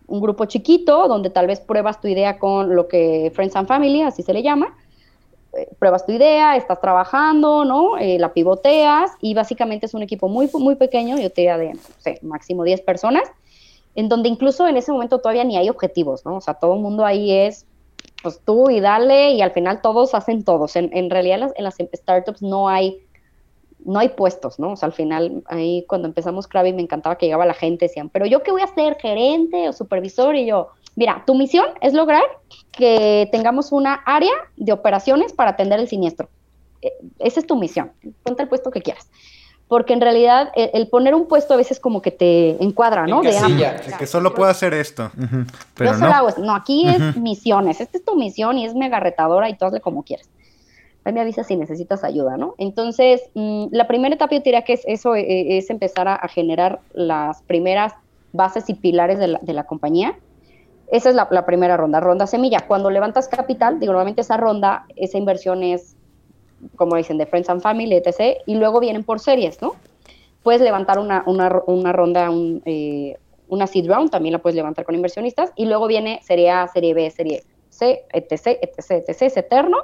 un 0.10 0.22
grupo 0.22 0.46
chiquito, 0.46 1.08
donde 1.08 1.30
tal 1.30 1.48
vez 1.48 1.60
pruebas 1.60 2.02
tu 2.02 2.08
idea 2.08 2.40
con 2.40 2.76
lo 2.76 2.88
que 2.88 3.32
Friends 3.34 3.56
and 3.56 3.68
Family, 3.68 4.02
así 4.02 4.24
se 4.24 4.34
le 4.34 4.44
llama, 4.44 4.76
eh, 5.54 5.68
pruebas 5.80 6.06
tu 6.06 6.12
idea, 6.12 6.56
estás 6.56 6.80
trabajando, 6.82 7.66
¿no? 7.66 7.98
Eh, 7.98 8.20
la 8.20 8.34
pivoteas 8.34 9.12
y 9.22 9.34
básicamente 9.34 9.86
es 9.86 9.94
un 9.94 10.04
equipo 10.04 10.28
muy, 10.28 10.50
muy 10.54 10.76
pequeño, 10.76 11.18
yo 11.18 11.30
te 11.32 11.42
diría 11.42 11.58
de, 11.58 11.74
no 11.74 11.80
sé, 12.00 12.20
máximo 12.22 12.64
10 12.64 12.82
personas, 12.82 13.24
en 13.96 14.10
donde 14.10 14.30
incluso 14.30 14.68
en 14.68 14.78
ese 14.78 14.92
momento 14.92 15.20
todavía 15.20 15.44
ni 15.44 15.58
hay 15.58 15.70
objetivos, 15.70 16.26
¿no? 16.26 16.38
O 16.38 16.42
sea, 16.42 16.56
todo 16.56 16.74
el 16.74 16.80
mundo 16.80 17.06
ahí 17.06 17.32
es 17.32 17.66
pues 18.22 18.42
tú 18.44 18.70
y 18.70 18.80
dale 18.80 19.32
y 19.32 19.42
al 19.42 19.52
final 19.52 19.82
todos 19.82 20.14
hacen 20.14 20.44
todos. 20.44 20.76
En, 20.76 20.90
en 20.96 21.10
realidad 21.10 21.54
en 21.56 21.64
las, 21.64 21.78
startups 21.78 22.42
no 22.42 22.68
hay, 22.70 23.00
no 23.86 24.00
hay 24.00 24.10
puestos, 24.10 24.60
¿no? 24.60 24.72
O 24.72 24.76
sea, 24.76 24.88
al 24.88 24.94
final 24.94 25.44
ahí 25.48 25.86
cuando 25.88 26.08
empezamos 26.08 26.48
Krabi 26.48 26.74
me 26.74 26.82
encantaba 26.82 27.18
que 27.18 27.26
llegaba 27.26 27.46
la 27.46 27.54
gente, 27.54 27.86
decían, 27.86 28.10
pero 28.10 28.26
yo 28.26 28.44
qué 28.44 28.52
voy 28.52 28.62
a 28.62 28.68
ser, 28.68 28.98
gerente 29.00 29.70
o 29.70 29.74
supervisor 29.74 30.36
y 30.36 30.46
yo, 30.46 30.70
Mira, 31.00 31.24
tu 31.26 31.34
misión 31.34 31.66
es 31.80 31.94
lograr 31.94 32.24
que 32.72 33.30
tengamos 33.32 33.72
una 33.72 33.94
área 34.06 34.34
de 34.58 34.74
operaciones 34.74 35.32
para 35.32 35.52
atender 35.52 35.80
el 35.80 35.88
siniestro. 35.88 36.28
E, 36.82 36.92
esa 37.20 37.40
es 37.40 37.48
tu 37.48 37.56
misión. 37.56 37.94
Ponte 38.22 38.44
el 38.44 38.50
puesto 38.50 38.70
que 38.70 38.82
quieras. 38.82 39.08
Porque 39.70 39.94
en 39.94 40.02
realidad 40.02 40.52
el, 40.56 40.90
poner 40.90 41.16
un 41.16 41.30
puesto 41.30 41.54
a 41.54 41.58
veces 41.58 41.80
como 41.80 42.02
que 42.02 42.12
te 42.12 42.62
encuadra, 42.62 43.08
¿no? 43.08 43.22
De 43.22 43.32
que 43.98 44.08
solo 44.08 44.34
puedo 44.34 44.50
hacer 44.50 44.74
esto. 44.74 45.10
pero 45.76 45.96
no. 45.96 46.08
Hago 46.08 46.30
no, 46.40 46.54
aquí 46.54 46.86
es 46.86 47.16
misiones. 47.16 47.80
Esta 47.80 47.98
es 47.98 48.04
tu 48.04 48.18
misión 48.18 48.58
y 48.58 48.66
es 48.66 48.76
mega 48.76 49.00
retadora 49.00 49.48
y 49.48 49.56
tú 49.56 49.64
hazle 49.64 49.80
como 49.80 50.04
quieras. 50.04 50.28
Ahí 51.10 51.14
me 51.14 51.22
avisas 51.22 51.48
si 51.48 51.56
necesitas 51.56 52.04
ayuda, 52.04 52.38
¿no? 52.38 52.56
Entonces, 52.58 53.30
mm, 53.34 53.68
la 53.72 53.88
primera 53.88 54.16
etapa 54.16 54.36
yo 54.36 54.42
diría 54.42 54.64
que 54.64 54.74
es 54.74 54.84
eso, 54.86 55.16
e, 55.16 55.58
es 55.58 55.70
empezar 55.70 56.08
a, 56.08 56.28
generar 56.28 56.80
las 56.94 57.42
primeras 57.44 57.94
bases 58.32 58.70
y 58.70 58.76
pilares 58.76 59.18
de 59.20 59.28
la, 59.28 59.40
de 59.42 59.54
la 59.54 59.64
compañía 59.66 60.16
esa 60.92 61.10
es 61.10 61.16
la, 61.16 61.46
primera 61.46 61.78
ronda, 61.78 62.00
ronda 62.00 62.26
semilla. 62.26 62.66
Cuando 62.68 62.90
levantas 62.90 63.28
capital, 63.28 63.80
digo, 63.80 63.94
normalmente 63.94 64.22
esa 64.22 64.38
ronda, 64.38 64.86
esa 64.96 65.18
inversión 65.20 65.62
es, 65.62 65.96
como 66.76 66.96
dicen, 66.96 67.18
de 67.18 67.28
Friends 67.28 67.50
and 67.50 67.62
Family, 67.62 67.96
etc. 67.96 68.40
Y 68.48 68.56
luego 68.56 68.80
vienen 68.80 69.04
por 69.04 69.20
series, 69.20 69.62
¿no? 69.62 69.76
Puedes 70.42 70.62
levantar 70.62 70.98
una, 70.98 71.22
ronda, 71.92 72.30
eh, 72.66 73.18
una 73.50 73.68
seed 73.68 73.88
round, 73.88 74.10
también 74.10 74.34
la 74.34 74.40
puedes 74.40 74.56
levantar 74.56 74.84
con 74.84 74.96
inversionistas. 74.96 75.52
Y 75.56 75.66
luego 75.66 75.86
viene 75.86 76.22
serie 76.24 76.50
A, 76.50 76.68
serie 76.68 76.96
B, 76.96 77.12
serie 77.12 77.44
C, 77.70 78.06
etc., 78.12 78.58
etc., 78.62 78.92
etc., 79.08 79.22
es 79.22 79.38
eterno, 79.38 79.78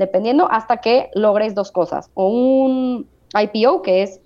dependiendo 0.00 0.50
hasta 0.50 0.78
que 0.78 1.10
logres 1.14 1.54
dos 1.54 1.70
cosas. 1.70 2.10
O 2.14 2.28
un 2.28 3.06
IPO, 3.38 3.82
que 3.82 4.02
es 4.02 4.20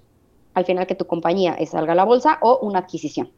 al 0.54 0.64
final 0.64 0.86
que 0.86 0.94
tu 0.94 1.04
compañía 1.06 1.58
salga 1.66 1.92
a 1.92 1.96
la 1.96 2.04
bolsa, 2.04 2.38
o 2.40 2.60
una 2.62 2.78
adquisición. 2.78 3.28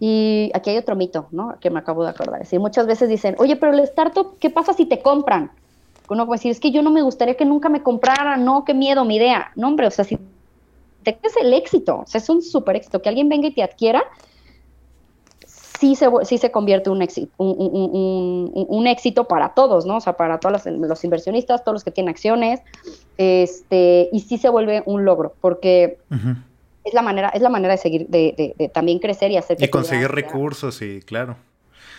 Y 0.00 0.50
aquí 0.54 0.70
hay 0.70 0.78
otro 0.78 0.96
mito, 0.96 1.28
¿no? 1.30 1.56
Que 1.60 1.70
me 1.70 1.78
acabo 1.78 2.02
de 2.02 2.10
acordar. 2.10 2.40
Decir, 2.40 2.58
muchas 2.58 2.86
veces 2.86 3.08
dicen, 3.08 3.36
oye, 3.38 3.56
pero 3.56 3.72
el 3.72 3.80
startup, 3.80 4.38
¿qué 4.40 4.48
pasa 4.50 4.72
si 4.72 4.86
te 4.86 5.00
compran? 5.00 5.52
Uno 6.08 6.26
puede 6.26 6.38
decir, 6.38 6.50
es 6.50 6.60
que 6.60 6.72
yo 6.72 6.82
no 6.82 6.90
me 6.90 7.02
gustaría 7.02 7.36
que 7.36 7.44
nunca 7.44 7.68
me 7.68 7.82
compraran, 7.82 8.44
no, 8.44 8.64
qué 8.64 8.74
miedo, 8.74 9.04
mi 9.04 9.16
idea. 9.16 9.52
No, 9.54 9.68
hombre, 9.68 9.86
o 9.86 9.90
sea, 9.90 10.04
si 10.04 10.18
te 11.04 11.18
es 11.22 11.36
el 11.36 11.52
éxito, 11.52 12.00
o 12.00 12.06
sea, 12.06 12.20
es 12.20 12.28
un 12.30 12.42
súper 12.42 12.76
éxito, 12.76 13.02
que 13.02 13.10
alguien 13.10 13.28
venga 13.28 13.48
y 13.48 13.52
te 13.52 13.62
adquiera, 13.62 14.02
sí 15.82 15.96
se, 15.96 16.08
sí 16.22 16.38
se 16.38 16.52
convierte 16.52 16.90
un 16.90 17.02
éxito, 17.02 17.32
un, 17.38 18.52
un, 18.54 18.86
éxito 18.86 19.26
para 19.26 19.48
todos, 19.48 19.84
¿no? 19.84 19.96
O 19.96 20.00
sea, 20.00 20.12
para 20.12 20.38
todos 20.38 20.64
los, 20.64 21.04
inversionistas, 21.04 21.64
todos 21.64 21.74
los 21.74 21.84
que 21.84 21.90
tienen 21.90 22.10
acciones, 22.10 22.60
este, 23.18 24.08
y 24.12 24.20
sí 24.20 24.38
se 24.38 24.48
vuelve 24.48 24.84
un 24.86 25.04
logro, 25.04 25.34
porque 25.40 25.98
es 26.84 26.94
la 26.94 27.02
manera, 27.02 27.30
es 27.30 27.42
la 27.42 27.48
manera 27.48 27.72
de 27.74 27.78
seguir, 27.78 28.06
de, 28.06 28.70
también 28.72 29.00
crecer 29.00 29.32
y 29.32 29.36
hacer 29.36 29.56
Y 29.60 29.66
conseguir 29.68 30.08
recursos, 30.08 30.80
y 30.82 31.00
claro. 31.00 31.34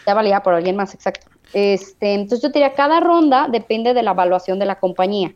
Ya 0.07 0.13
valía 0.13 0.41
por 0.43 0.53
alguien 0.53 0.77
más, 0.77 0.93
exacto. 0.93 1.27
Este, 1.51 2.13
entonces 2.13 2.41
yo 2.41 2.49
diría, 2.49 2.73
cada 2.75 3.01
ronda 3.01 3.49
depende 3.51 3.93
de 3.93 4.01
la 4.01 4.11
evaluación 4.11 4.59
de 4.59 4.65
la 4.65 4.79
compañía, 4.79 5.33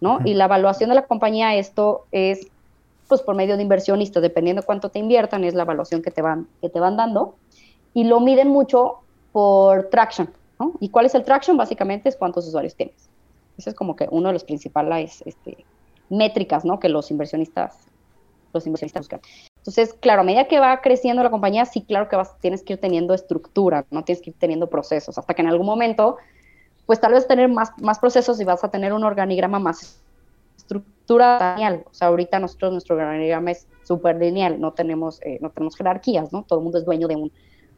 ¿no? 0.00 0.18
Y 0.24 0.34
la 0.34 0.46
evaluación 0.46 0.88
de 0.88 0.96
la 0.96 1.02
compañía, 1.02 1.54
esto 1.54 2.06
es, 2.10 2.48
pues 3.06 3.22
por 3.22 3.36
medio 3.36 3.56
de 3.56 3.62
inversionistas, 3.62 4.20
dependiendo 4.20 4.64
cuánto 4.64 4.88
te 4.88 4.98
inviertan, 4.98 5.44
es 5.44 5.54
la 5.54 5.62
evaluación 5.62 6.02
que 6.02 6.10
te 6.10 6.22
van, 6.22 6.48
que 6.60 6.68
te 6.68 6.80
van 6.80 6.96
dando. 6.96 7.36
Y 7.94 8.04
lo 8.04 8.20
miden 8.20 8.48
mucho 8.48 9.00
por 9.32 9.88
traction, 9.88 10.30
¿no? 10.58 10.74
¿Y 10.80 10.90
cuál 10.90 11.06
es 11.06 11.14
el 11.14 11.24
traction? 11.24 11.56
Básicamente 11.56 12.08
es 12.08 12.16
cuántos 12.16 12.46
usuarios 12.46 12.74
tienes. 12.74 13.08
Ese 13.56 13.70
es 13.70 13.76
como 13.76 13.96
que 13.96 14.08
uno 14.10 14.28
de 14.28 14.34
los 14.34 14.44
principales 14.44 15.22
este, 15.24 15.64
métricas, 16.10 16.64
¿no? 16.64 16.80
Que 16.80 16.88
los 16.88 17.10
inversionistas 17.10 17.88
los 18.54 18.66
inversionistas 18.66 19.00
buscan. 19.02 19.20
Entonces, 19.58 19.94
claro, 19.94 20.22
a 20.22 20.24
medida 20.24 20.46
que 20.46 20.60
va 20.60 20.80
creciendo 20.80 21.22
la 21.22 21.30
compañía, 21.30 21.64
sí, 21.64 21.82
claro 21.82 22.08
que 22.08 22.16
vas, 22.16 22.38
tienes 22.40 22.62
que 22.62 22.74
ir 22.74 22.80
teniendo 22.80 23.12
estructura, 23.12 23.84
no 23.90 24.04
tienes 24.04 24.22
que 24.22 24.30
ir 24.30 24.36
teniendo 24.38 24.70
procesos, 24.70 25.18
hasta 25.18 25.34
que 25.34 25.42
en 25.42 25.48
algún 25.48 25.66
momento, 25.66 26.16
pues 26.86 27.00
tal 27.00 27.12
vez 27.12 27.26
tener 27.26 27.48
más, 27.48 27.72
más 27.80 27.98
procesos 27.98 28.40
y 28.40 28.44
vas 28.44 28.62
a 28.64 28.70
tener 28.70 28.92
un 28.92 29.04
organigrama 29.04 29.58
más 29.58 30.00
estructura 30.56 31.56
lineal. 31.56 31.84
O 31.90 31.94
sea, 31.94 32.08
ahorita 32.08 32.38
nosotros, 32.38 32.72
nuestro 32.72 32.96
organigrama 32.96 33.50
es 33.50 33.66
súper 33.82 34.16
lineal, 34.16 34.60
no 34.60 34.72
tenemos, 34.72 35.20
eh, 35.22 35.38
no 35.40 35.50
tenemos 35.50 35.76
jerarquías, 35.76 36.32
¿no? 36.32 36.44
Todo 36.44 36.60
el 36.60 36.62
mundo 36.62 36.78
es 36.78 36.84
dueño 36.84 37.08
de 37.08 37.16
un, 37.16 37.32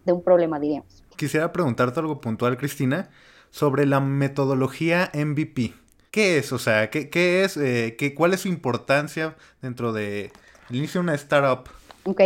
de 0.07 0.13
un 0.13 0.23
problema, 0.23 0.59
diríamos. 0.59 1.03
Quisiera 1.17 1.53
preguntarte 1.53 2.01
algo 2.01 2.21
puntual, 2.21 2.57
Cristina, 2.57 3.11
sobre 3.51 3.87
la 3.87 4.01
metodología 4.01 5.11
MVP. 5.15 5.75
¿Qué 6.11 6.39
es? 6.39 6.53
O 6.53 6.59
sea, 6.59 6.89
¿qué, 6.89 7.11
qué 7.11 7.45
es? 7.45 7.57
Eh, 7.57 7.97
qué, 7.99 8.15
¿Cuál 8.15 8.33
es 8.33 8.41
su 8.41 8.49
importancia 8.49 9.37
dentro 9.61 9.93
de, 9.93 10.31
Inicia 10.71 11.01
una 11.01 11.15
startup. 11.15 11.69
Ok. 12.05 12.21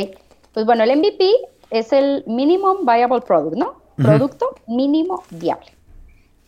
Pues 0.53 0.67
bueno, 0.67 0.83
el 0.83 0.97
MVP 0.97 1.29
es 1.71 1.93
el 1.93 2.25
Minimum 2.27 2.87
Viable 2.87 3.21
Product, 3.21 3.57
¿no? 3.57 3.81
Producto 3.97 4.55
mínimo 4.67 5.23
viable. 5.31 5.67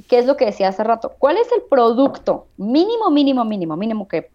¿Qué 0.08 0.18
es 0.18 0.26
lo 0.26 0.38
que 0.38 0.46
decía 0.46 0.68
hace 0.68 0.82
rato? 0.82 1.12
¿Cuál 1.18 1.36
es 1.36 1.52
el 1.52 1.62
producto 1.68 2.46
mínimo, 2.56 3.10
mínimo, 3.10 3.44
mínimo, 3.44 3.76
mínimo 3.76 4.08
que 4.08 4.30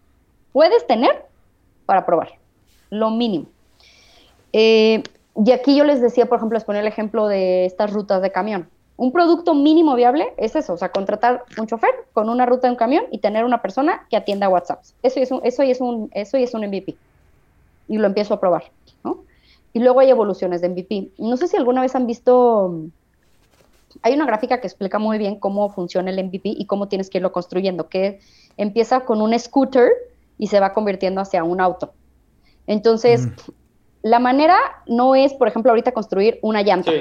puedes 0.52 0.86
tener 0.86 1.26
para 1.84 2.06
probar? 2.06 2.38
Lo 2.90 3.10
mínimo. 3.10 3.46
Eh, 4.52 5.02
y 5.44 5.52
aquí 5.52 5.76
yo 5.76 5.84
les 5.84 6.00
decía, 6.00 6.26
por 6.26 6.38
ejemplo, 6.38 6.56
les 6.56 6.64
ponía 6.64 6.80
el 6.80 6.86
ejemplo 6.86 7.28
de 7.28 7.64
estas 7.64 7.92
rutas 7.92 8.20
de 8.22 8.32
camión. 8.32 8.68
Un 8.96 9.12
producto 9.12 9.54
mínimo 9.54 9.94
viable 9.94 10.34
es 10.36 10.56
eso, 10.56 10.72
o 10.72 10.76
sea, 10.76 10.90
contratar 10.90 11.44
un 11.56 11.68
chofer 11.68 11.90
con 12.12 12.28
una 12.28 12.46
ruta 12.46 12.66
de 12.66 12.72
un 12.72 12.76
camión 12.76 13.04
y 13.12 13.18
tener 13.18 13.44
una 13.44 13.62
persona 13.62 14.06
que 14.10 14.16
atienda 14.16 14.48
WhatsApp. 14.48 14.82
Eso 15.02 15.20
es 15.20 15.30
un, 15.30 15.40
eso 15.44 15.62
es 15.62 15.80
un, 15.80 16.10
eso 16.12 16.36
es 16.36 16.54
un 16.54 16.66
MVP 16.66 16.96
y 17.86 17.98
lo 17.98 18.06
empiezo 18.08 18.34
a 18.34 18.40
probar, 18.40 18.64
¿no? 19.04 19.22
Y 19.72 19.78
luego 19.78 20.00
hay 20.00 20.10
evoluciones 20.10 20.60
de 20.60 20.70
MVP. 20.70 21.10
No 21.18 21.36
sé 21.36 21.46
si 21.46 21.56
alguna 21.56 21.82
vez 21.82 21.94
han 21.94 22.08
visto, 22.08 22.74
hay 24.02 24.14
una 24.14 24.26
gráfica 24.26 24.60
que 24.60 24.66
explica 24.66 24.98
muy 24.98 25.18
bien 25.18 25.38
cómo 25.38 25.70
funciona 25.70 26.10
el 26.10 26.24
MVP 26.24 26.48
y 26.48 26.66
cómo 26.66 26.88
tienes 26.88 27.10
que 27.10 27.18
irlo 27.18 27.30
construyendo, 27.30 27.88
que 27.88 28.18
empieza 28.56 29.04
con 29.04 29.22
un 29.22 29.38
scooter 29.38 29.90
y 30.36 30.48
se 30.48 30.58
va 30.58 30.72
convirtiendo 30.72 31.20
hacia 31.20 31.44
un 31.44 31.60
auto. 31.60 31.92
Entonces, 32.66 33.26
mm. 33.26 33.30
La 34.02 34.18
manera 34.18 34.56
no 34.86 35.14
es, 35.14 35.34
por 35.34 35.48
ejemplo, 35.48 35.70
ahorita 35.70 35.92
construir 35.92 36.38
una 36.42 36.62
llanta 36.62 36.92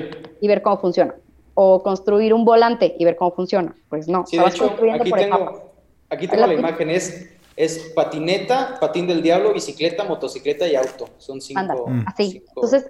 y 0.41 0.47
ver 0.47 0.61
cómo 0.61 0.77
funciona, 0.79 1.15
o 1.53 1.83
construir 1.83 2.33
un 2.33 2.45
volante 2.45 2.95
y 2.97 3.05
ver 3.05 3.15
cómo 3.15 3.31
funciona. 3.31 3.75
Pues 3.89 4.07
no, 4.07 4.25
sí, 4.25 4.37
de 4.37 4.45
hecho, 4.45 4.75
aquí 4.93 5.11
tengo, 5.11 5.71
aquí 6.09 6.27
tengo 6.27 6.47
la 6.47 6.53
imagen, 6.53 6.89
es 6.89 7.31
es 7.57 7.91
patineta, 7.95 8.77
patín 8.79 9.07
del 9.07 9.23
diablo, 9.23 9.51
bicicleta, 9.51 10.03
motocicleta 10.03 10.67
y 10.67 10.75
auto. 10.75 11.09
Son 11.17 11.41
cinco. 11.41 11.89
así. 12.05 12.43
Entonces, 12.47 12.85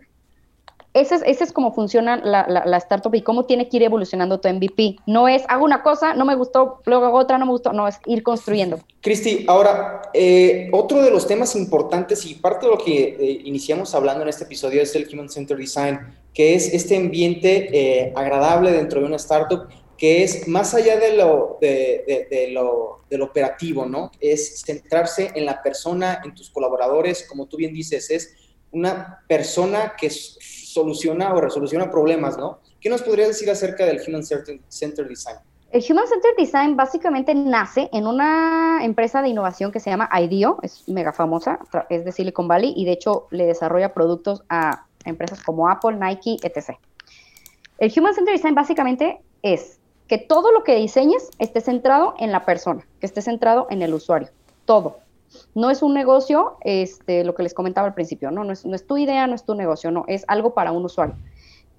ese 1.02 1.16
es, 1.26 1.42
es 1.42 1.52
como 1.52 1.74
funciona 1.74 2.18
la, 2.18 2.78
startup 2.78 3.14
y 3.16 3.22
cómo 3.22 3.46
tiene 3.46 3.70
que 3.70 3.78
ir 3.78 3.84
evolucionando 3.84 4.40
tu 4.40 4.50
MVP. 4.50 4.98
No 5.06 5.28
es, 5.28 5.44
hago 5.48 5.66
una 5.66 5.84
cosa, 5.84 6.14
no 6.14 6.26
me 6.26 6.36
gustó, 6.36 6.82
luego 6.86 7.06
hago 7.06 7.18
otra, 7.18 7.38
no 7.38 7.46
me 7.46 7.52
gustó. 7.52 7.74
No, 7.74 7.88
es 7.88 8.00
ir 8.06 8.24
construyendo. 8.24 8.80
Cristi, 9.02 9.46
ahora, 9.48 10.02
eh, 10.14 10.70
otro 10.72 11.02
de 11.02 11.12
los 11.12 11.28
temas 11.28 11.56
importantes 11.56 12.26
y 12.26 12.36
parte 12.36 12.66
de 12.66 12.72
lo 12.72 12.78
que 12.78 13.18
eh, 13.20 13.42
iniciamos 13.46 13.94
hablando 13.96 14.24
en 14.24 14.30
este 14.30 14.44
episodio 14.46 14.82
es 14.82 14.96
el 14.96 15.08
Human 15.12 15.30
Centered 15.30 15.60
Design, 15.60 16.00
que 16.34 16.56
es 16.56 16.74
este 16.74 16.98
ambiente 16.98 17.70
eh, 17.72 18.14
agradable 18.16 18.72
dentro 18.72 19.00
de 19.00 19.08
una 19.08 19.18
startup 19.18 19.68
que 19.98 20.24
es 20.24 20.48
más 20.48 20.74
allá 20.76 20.98
de 20.98 21.14
lo, 21.18 21.58
operativo, 23.20 23.86
¿no? 23.86 24.12
Es 24.20 24.62
centrarse 24.62 25.32
en 25.34 25.46
la 25.46 25.62
persona, 25.64 26.22
en 26.24 26.36
tus 26.36 26.52
colaboradores, 26.52 27.26
como 27.28 27.48
tú 27.48 27.58
bien 27.58 27.74
dices, 27.74 28.12
es 28.12 28.36
una 28.72 29.24
persona 29.28 29.94
que 30.00 30.12
soluciona 30.78 31.34
o 31.34 31.42
resoluciona 31.42 31.90
problemas, 31.90 32.38
¿no? 32.38 32.60
¿Qué 32.80 32.90
nos 32.90 33.02
podrías 33.02 33.30
decir 33.30 33.50
acerca 33.50 33.86
del 33.86 34.00
Human 34.06 34.24
Centered 34.24 35.08
Design? 35.08 35.38
El 35.72 35.84
Human 35.90 36.08
Centered 36.08 36.36
Design 36.38 36.76
básicamente 36.76 37.36
nace 37.36 37.90
en 37.92 38.08
una 38.08 38.80
empresa 38.84 39.22
de 39.22 39.30
innovación 39.30 39.72
que 39.72 39.80
se 39.80 39.90
llama 39.90 40.10
IDEO, 40.14 40.60
es 40.62 40.88
mega 40.88 41.12
famosa, 41.12 41.60
es 41.90 42.06
de 42.06 42.12
Silicon 42.12 42.48
Valley 42.48 42.74
y 42.76 42.86
de 42.86 42.94
hecho 42.94 43.28
le 43.32 43.46
desarrolla 43.46 43.94
productos 43.94 44.44
a 44.50 44.86
empresas 45.04 45.44
como 45.44 45.68
Apple, 45.68 45.98
Nike, 45.98 46.38
etc. 46.44 46.78
El 47.80 47.92
Human 47.98 48.14
Centered 48.14 48.38
Design 48.38 48.56
básicamente 48.56 49.20
es 49.42 49.80
que 50.08 50.18
todo 50.18 50.52
lo 50.52 50.64
que 50.64 50.76
diseñes 50.76 51.30
esté 51.38 51.60
centrado 51.60 52.14
en 52.20 52.32
la 52.32 52.46
persona, 52.46 52.88
que 53.00 53.06
esté 53.06 53.22
centrado 53.22 53.68
en 53.70 53.82
el 53.82 53.94
usuario, 53.94 54.30
todo. 54.66 55.00
No 55.56 55.70
es 55.70 55.82
un 55.82 55.94
negocio, 55.94 56.58
este, 56.62 57.24
lo 57.24 57.36
que 57.36 57.44
les 57.44 57.54
comentaba 57.54 57.88
al 57.88 57.94
principio, 57.94 58.32
¿no? 58.32 58.44
No 58.44 58.54
es, 58.54 58.66
no 58.66 58.76
es 58.76 58.86
tu 58.86 58.98
idea, 58.98 59.28
no 59.28 59.36
es 59.36 59.44
tu 59.44 59.56
negocio, 59.56 59.92
no, 59.92 60.06
es 60.08 60.24
algo 60.28 60.54
para 60.54 60.72
un 60.72 60.86
usuario. 60.86 61.16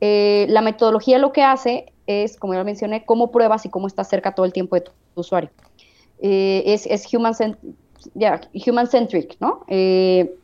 Eh, 0.01 0.47
la 0.49 0.63
metodología 0.63 1.19
lo 1.19 1.33
que 1.33 1.43
hace 1.43 1.93
es, 2.07 2.37
como 2.37 2.55
ya 2.55 2.65
mencioné, 2.65 3.05
cómo 3.05 3.31
pruebas 3.31 3.67
y 3.67 3.71
cómo 3.71 3.87
estás 3.87 4.09
cerca 4.09 4.35
todo 4.35 4.47
el 4.47 4.53
tiempo 4.53 4.77
de 4.77 4.83
tu, 4.83 4.93
usuario. 5.15 5.51
Eh, 6.21 6.63
es, 6.67 6.87
es 6.87 7.13
human, 7.13 7.35
human 8.55 8.87
centric, 8.87 9.37
¿no? 9.41 9.65
Eh, 9.67 10.35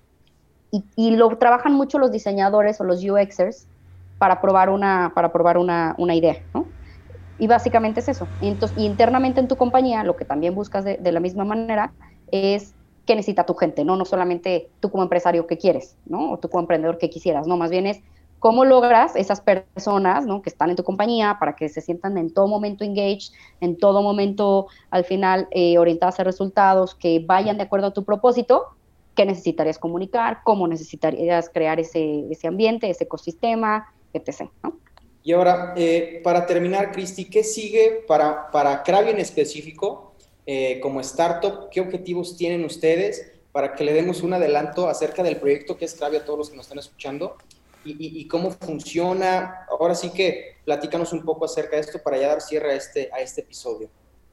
y, 0.73 0.83
y, 0.97 1.11
lo 1.12 1.37
trabajan 1.38 1.75
mucho 1.75 2.01
los 2.01 2.11
diseñadores 2.11 2.81
o 2.81 2.85
los 2.85 3.05
UXers 3.05 3.67
para 4.19 4.40
probar 4.40 4.71
una, 4.71 5.12
para 5.14 5.31
probar 5.33 5.59
una, 5.59 5.95
una 5.99 6.14
idea, 6.17 6.43
¿no? 6.53 6.67
Y 7.38 7.47
básicamente 7.47 8.01
es 8.01 8.09
eso. 8.09 8.29
Entonces, 8.40 8.77
internamente 8.79 9.40
en 9.40 9.49
tu 9.49 9.57
compañía, 9.57 10.05
lo 10.05 10.17
que 10.17 10.25
también 10.25 10.55
buscas 10.55 10.85
de, 10.85 11.12
la 11.12 11.21
misma 11.21 11.45
manera 11.45 11.93
es 12.31 12.75
qué 13.07 13.14
necesita 13.14 13.47
tu 13.47 13.55
gente, 13.55 13.85
¿no? 13.85 13.97
No 13.97 14.05
solamente 14.05 14.71
tú 14.81 14.90
como 14.90 15.03
empresario 15.03 15.47
que 15.47 15.59
quieres, 15.59 15.97
¿no? 16.07 16.33
O 16.33 16.38
tú 16.38 16.49
como 16.49 16.62
emprendedor 16.62 16.99
que 16.99 17.11
quisieras, 17.11 17.47
no, 17.47 17.57
más 17.57 17.71
bien 17.71 17.87
es 17.87 18.01
¿Cómo 18.45 18.67
logras 18.67 19.17
esas 19.17 19.40
personas 19.40 20.27
¿no? 20.27 20.43
que 20.43 20.51
están 20.51 20.69
en 20.69 20.77
tu 20.77 20.85
compañía 20.85 21.38
para 21.40 21.57
que 21.57 21.71
se 21.71 21.81
sientan 21.81 22.19
en 22.19 22.31
todo 22.31 22.47
momento 22.47 22.85
engaged, 22.85 23.33
en 23.62 23.79
todo 23.79 24.03
momento 24.03 24.67
al 24.90 25.07
final 25.07 25.49
eh, 25.51 25.79
orientadas 25.79 26.21
a 26.21 26.25
resultados, 26.25 26.95
que 26.95 27.25
vayan 27.25 27.57
de 27.57 27.62
acuerdo 27.62 27.87
a 27.87 27.95
tu 27.95 28.05
propósito? 28.05 28.67
¿Qué 29.14 29.25
necesitarías 29.25 29.79
comunicar? 29.79 30.40
¿Cómo 30.45 30.69
necesitarías 30.69 31.49
crear 31.49 31.81
ese, 31.81 32.27
ese 32.31 32.47
ambiente, 32.47 32.90
ese 32.90 33.05
ecosistema, 33.05 33.90
etc.? 34.12 34.51
¿no? 34.62 34.77
Y 35.23 35.33
ahora, 35.33 35.73
eh, 35.75 36.21
para 36.23 36.45
terminar, 36.45 36.93
Cristi, 36.93 37.25
¿qué 37.31 37.43
sigue 37.45 38.05
para, 38.07 38.51
para 38.51 38.83
Krabi 38.83 39.12
en 39.12 39.21
específico 39.21 40.12
eh, 40.46 40.80
como 40.80 41.00
startup? 41.00 41.68
¿Qué 41.70 41.80
objetivos 41.80 42.37
tienen 42.37 42.64
ustedes 42.64 43.33
para 43.52 43.74
que 43.74 43.85
le 43.85 43.92
demos 43.92 44.22
un 44.22 44.35
adelanto 44.35 44.88
acerca 44.88 45.22
del 45.22 45.37
proyecto 45.37 45.76
que 45.76 45.85
es 45.85 45.94
Krabi 45.94 46.16
a 46.16 46.24
todos 46.24 46.38
los 46.38 46.50
que 46.50 46.57
nos 46.57 46.66
están 46.66 46.78
escuchando? 46.78 47.37
Y, 47.87 48.26
cómo 48.28 48.50
funciona. 48.50 49.66
Ahora 49.68 49.94
sí 49.94 50.11
que 50.11 50.57
platícanos 50.64 51.12
un 51.12 51.22
poco 51.22 51.44
acerca 51.44 51.76
de 51.76 51.83
esto 51.83 52.02
para 52.02 52.16
ya 52.16 52.28
dar 52.28 52.40
cierre 52.40 52.72
a 52.72 52.74
este, 52.76 53.11
a 53.12 53.20
este 53.20 53.42
episodio. 53.42 53.90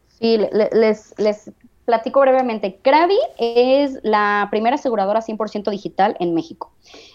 Sí, 0.08 0.40
les, 0.72 1.14
les 1.18 1.52
platico 1.86 2.22
brevemente. 2.22 2.80
Krabi 2.82 3.18
es 3.38 4.00
la 4.04 4.48
primera 4.50 4.76
aseguradora 4.76 5.20
100% 5.20 5.70
digital 5.70 6.16
en 6.22 6.34
México. 6.34 6.72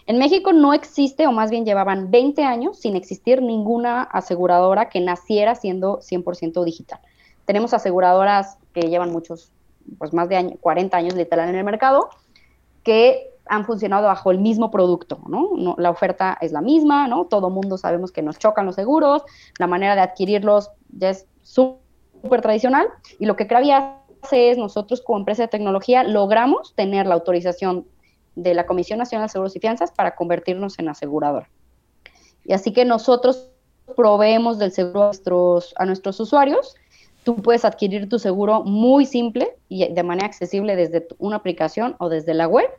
En 0.06 0.18
México 0.18 0.52
no 0.52 0.74
existe, 0.74 1.26
o 1.26 1.32
más 1.32 1.50
bien 1.50 1.64
llevaban 1.64 2.10
20 2.10 2.44
años 2.44 2.78
sin 2.78 2.96
existir 2.96 3.40
ninguna 3.40 4.02
aseguradora 4.02 4.90
que 4.90 5.00
naciera 5.00 5.54
siendo 5.54 6.00
100% 6.00 6.62
digital. 6.64 7.00
Tenemos 7.46 7.72
aseguradoras 7.72 8.58
que 8.76 8.90
llevan 8.90 9.10
muchos, 9.10 9.52
pues 9.96 10.12
más 10.12 10.28
de 10.28 10.58
40 10.60 10.94
años 10.96 11.14
literal 11.14 11.48
en 11.48 11.54
el 11.54 11.64
mercado, 11.64 12.10
que 12.82 13.30
han 13.46 13.64
funcionado 13.64 14.06
bajo 14.06 14.30
el 14.30 14.38
mismo 14.38 14.70
producto, 14.70 15.18
¿no? 15.28 15.76
la 15.78 15.90
oferta 15.90 16.36
es 16.40 16.52
la 16.52 16.60
misma, 16.60 17.08
¿no? 17.08 17.24
Todo 17.26 17.48
mundo 17.48 17.78
sabemos 17.78 18.12
que 18.12 18.20
nos 18.20 18.38
chocan 18.38 18.66
los 18.66 18.74
seguros, 18.74 19.22
la 19.58 19.66
manera 19.66 19.94
de 19.94 20.02
adquirirlos 20.02 20.70
ya 20.90 21.10
es 21.10 21.26
súper 21.42 22.42
tradicional, 22.42 22.88
y 23.18 23.24
lo 23.24 23.36
que 23.36 23.46
Krabi 23.46 23.70
es 24.32 24.58
nosotros 24.58 25.00
como 25.00 25.20
empresa 25.20 25.44
de 25.44 25.48
tecnología 25.48 26.02
logramos 26.02 26.74
tener 26.74 27.06
la 27.06 27.14
autorización 27.14 27.86
de 28.34 28.52
la 28.52 28.66
Comisión 28.66 28.98
Nacional 28.98 29.28
de 29.28 29.32
Seguros 29.32 29.56
y 29.56 29.60
Fianzas 29.60 29.92
para 29.92 30.16
convertirnos 30.16 30.78
en 30.78 30.88
aseguradora. 30.88 31.48
Y 32.44 32.52
así 32.52 32.72
que 32.72 32.84
nosotros 32.84 33.50
proveemos 33.96 34.58
del 34.58 34.72
seguro 34.72 35.12
a 35.76 35.86
nuestros 35.86 36.18
usuarios. 36.20 36.74
Tú 37.26 37.34
puedes 37.34 37.64
adquirir 37.64 38.08
tu 38.08 38.20
seguro 38.20 38.62
muy 38.62 39.04
simple 39.04 39.56
y 39.68 39.92
de 39.92 40.02
manera 40.04 40.28
accesible 40.28 40.76
desde 40.76 41.08
una 41.18 41.34
aplicación 41.34 41.96
o 41.98 42.08
desde 42.08 42.34
la 42.34 42.46
web. 42.46 42.70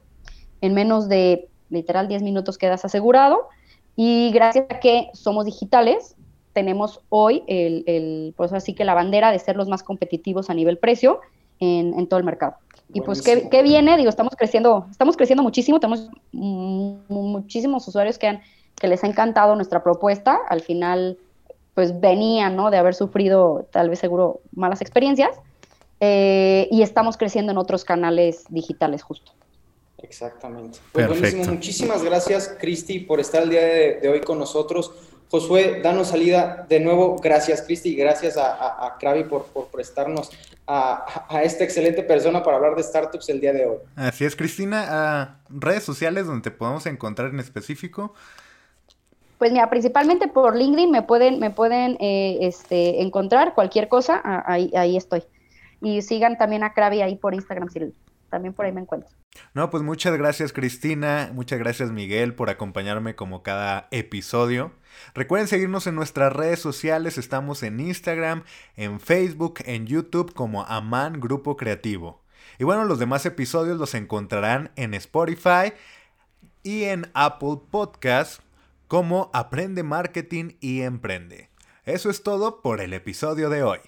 En 0.62 0.74
menos 0.74 1.10
de 1.10 1.50
literal 1.70 2.08
10 2.08 2.24
minutos 2.24 2.58
quedas 2.58 2.86
asegurado. 2.86 3.50
Y 3.98 4.32
gracias 4.32 4.68
a 4.70 4.80
que 4.80 5.10
somos 5.12 5.44
digitales, 5.44 6.16
tenemos 6.54 7.02
hoy 7.10 7.44
el, 7.48 8.34
pues 8.38 8.54
así 8.54 8.74
que 8.74 8.86
la 8.86 8.94
bandera 8.94 9.34
de 9.34 9.40
ser 9.40 9.58
los 9.58 9.68
más 9.68 9.84
competitivos 9.84 10.50
a 10.50 10.54
nivel 10.54 10.78
precio 10.78 11.20
en, 11.60 12.08
todo 12.08 12.18
el 12.18 12.26
mercado. 12.26 12.56
Y 12.94 13.02
pues, 13.02 13.22
¿qué, 13.22 13.50
¿qué, 13.50 13.64
viene? 13.64 13.98
Digo, 13.98 14.08
estamos 14.08 14.34
creciendo, 14.38 14.88
estamos 14.90 15.18
creciendo 15.18 15.44
muchísimo, 15.44 15.82
tenemos 15.82 16.10
muchísimos 16.32 17.86
usuarios 17.86 18.18
que, 18.18 18.28
han, 18.28 18.42
que 18.80 18.88
les 18.88 19.04
ha 19.04 19.08
encantado 19.08 19.58
nuestra 19.58 19.84
propuesta. 19.84 20.40
Al 20.48 20.62
final, 20.62 21.18
pues 21.78 22.00
venían, 22.00 22.56
¿no? 22.56 22.72
De 22.72 22.78
haber 22.78 22.96
sufrido, 22.96 23.68
tal 23.72 23.92
vez 23.92 24.00
seguro, 24.00 24.42
malas 24.52 24.82
experiencias. 24.82 25.30
Eh, 26.00 26.68
y 26.72 26.82
estamos 26.82 27.18
creciendo 27.18 27.52
en 27.52 27.60
otros 27.60 27.86
canales 27.86 28.46
digitales 28.50 29.04
justo. 29.04 29.32
Exactamente. 30.00 30.80
Pues 30.92 31.08
buenísimo. 31.08 31.46
Muchísimas 31.46 32.02
gracias, 32.02 32.56
Cristi, 32.60 32.98
por 32.98 33.20
estar 33.20 33.44
el 33.44 33.52
día 33.52 33.62
de 33.62 34.10
hoy 34.10 34.22
con 34.22 34.40
nosotros. 34.40 34.92
Josué, 35.30 35.82
danos 35.84 36.08
salida 36.08 36.66
de 36.68 36.80
nuevo. 36.80 37.18
Gracias, 37.18 37.62
Cristi, 37.62 37.90
y 37.90 37.96
gracias 37.96 38.38
a, 38.38 38.88
a, 38.88 38.98
Krabi 38.98 39.26
por, 39.26 39.46
prestarnos 39.72 40.32
a, 40.66 41.28
a, 41.30 41.44
esta 41.44 41.64
excelente 41.64 42.02
persona 42.02 42.42
para 42.42 42.58
hablar 42.58 42.76
de 42.76 42.82
startups 42.82 43.30
el 43.30 43.40
día 43.40 43.54
de 43.54 43.68
hoy. 43.68 43.78
Así 43.96 44.26
es, 44.26 44.36
Cristina. 44.36 45.42
redes 45.48 45.84
sociales 45.84 46.26
donde 46.26 46.50
te 46.50 46.52
podemos 46.58 46.88
encontrar 46.88 47.30
en 47.30 47.40
específico. 47.40 48.16
Pues 49.38 49.52
mira, 49.52 49.70
principalmente 49.70 50.28
por 50.28 50.56
LinkedIn 50.56 50.90
me 50.90 51.04
pueden, 51.04 51.40
me 51.40 51.52
pueden 51.52 51.98
eh, 52.00 52.40
este, 52.42 53.02
encontrar 53.02 53.54
cualquier 53.54 53.88
cosa, 53.88 54.22
ahí, 54.46 54.72
ahí 54.76 54.98
estoy. 54.98 55.24
Y 55.82 56.02
sigan 56.02 56.38
también 56.38 56.64
a 56.64 56.74
Krabi 56.74 57.02
ahí 57.02 57.16
por 57.16 57.36
Instagram, 57.36 57.70
si 57.70 57.94
también 58.30 58.54
por 58.54 58.66
ahí 58.66 58.72
me 58.72 58.82
encuentro. 58.82 59.10
No, 59.54 59.70
pues 59.70 59.84
muchas 59.84 60.18
gracias 60.18 60.52
Cristina, 60.52 61.32
muchas 61.34 61.60
gracias 61.60 61.92
Miguel 61.92 62.34
por 62.34 62.50
acompañarme 62.50 63.16
como 63.16 63.44
cada 63.44 63.88
episodio. 63.92 64.72
Recuerden 65.14 65.48
seguirnos 65.48 65.86
en 65.86 65.96
nuestras 65.96 66.34
redes 66.34 66.60
sociales, 66.60 67.18
estamos 67.18 67.62
en 67.64 67.80
Instagram, 67.80 68.44
en 68.76 69.00
Facebook, 69.00 69.60
en 69.66 69.86
YouTube 69.86 70.34
como 70.34 70.64
Aman 70.64 71.20
Grupo 71.20 71.56
Creativo. 71.58 72.22
Y 72.58 72.64
bueno, 72.64 72.86
los 72.86 72.98
demás 72.98 73.26
episodios 73.26 73.78
los 73.78 73.94
encontrarán 73.94 74.72
en 74.76 74.96
Spotify 74.96 75.74
y 76.64 76.86
en 76.86 77.10
Apple 77.14 77.60
Podcast 77.70 78.42
como 78.88 79.30
Aprende 79.34 79.84
Marketing 79.84 80.58
y 80.60 80.82
Emprende. 80.82 81.50
Eso 81.84 82.10
es 82.10 82.24
todo 82.24 82.62
por 82.62 82.82
el 82.82 82.94
episodio 82.94 83.50
de 83.50 83.64
hoy. 83.64 83.80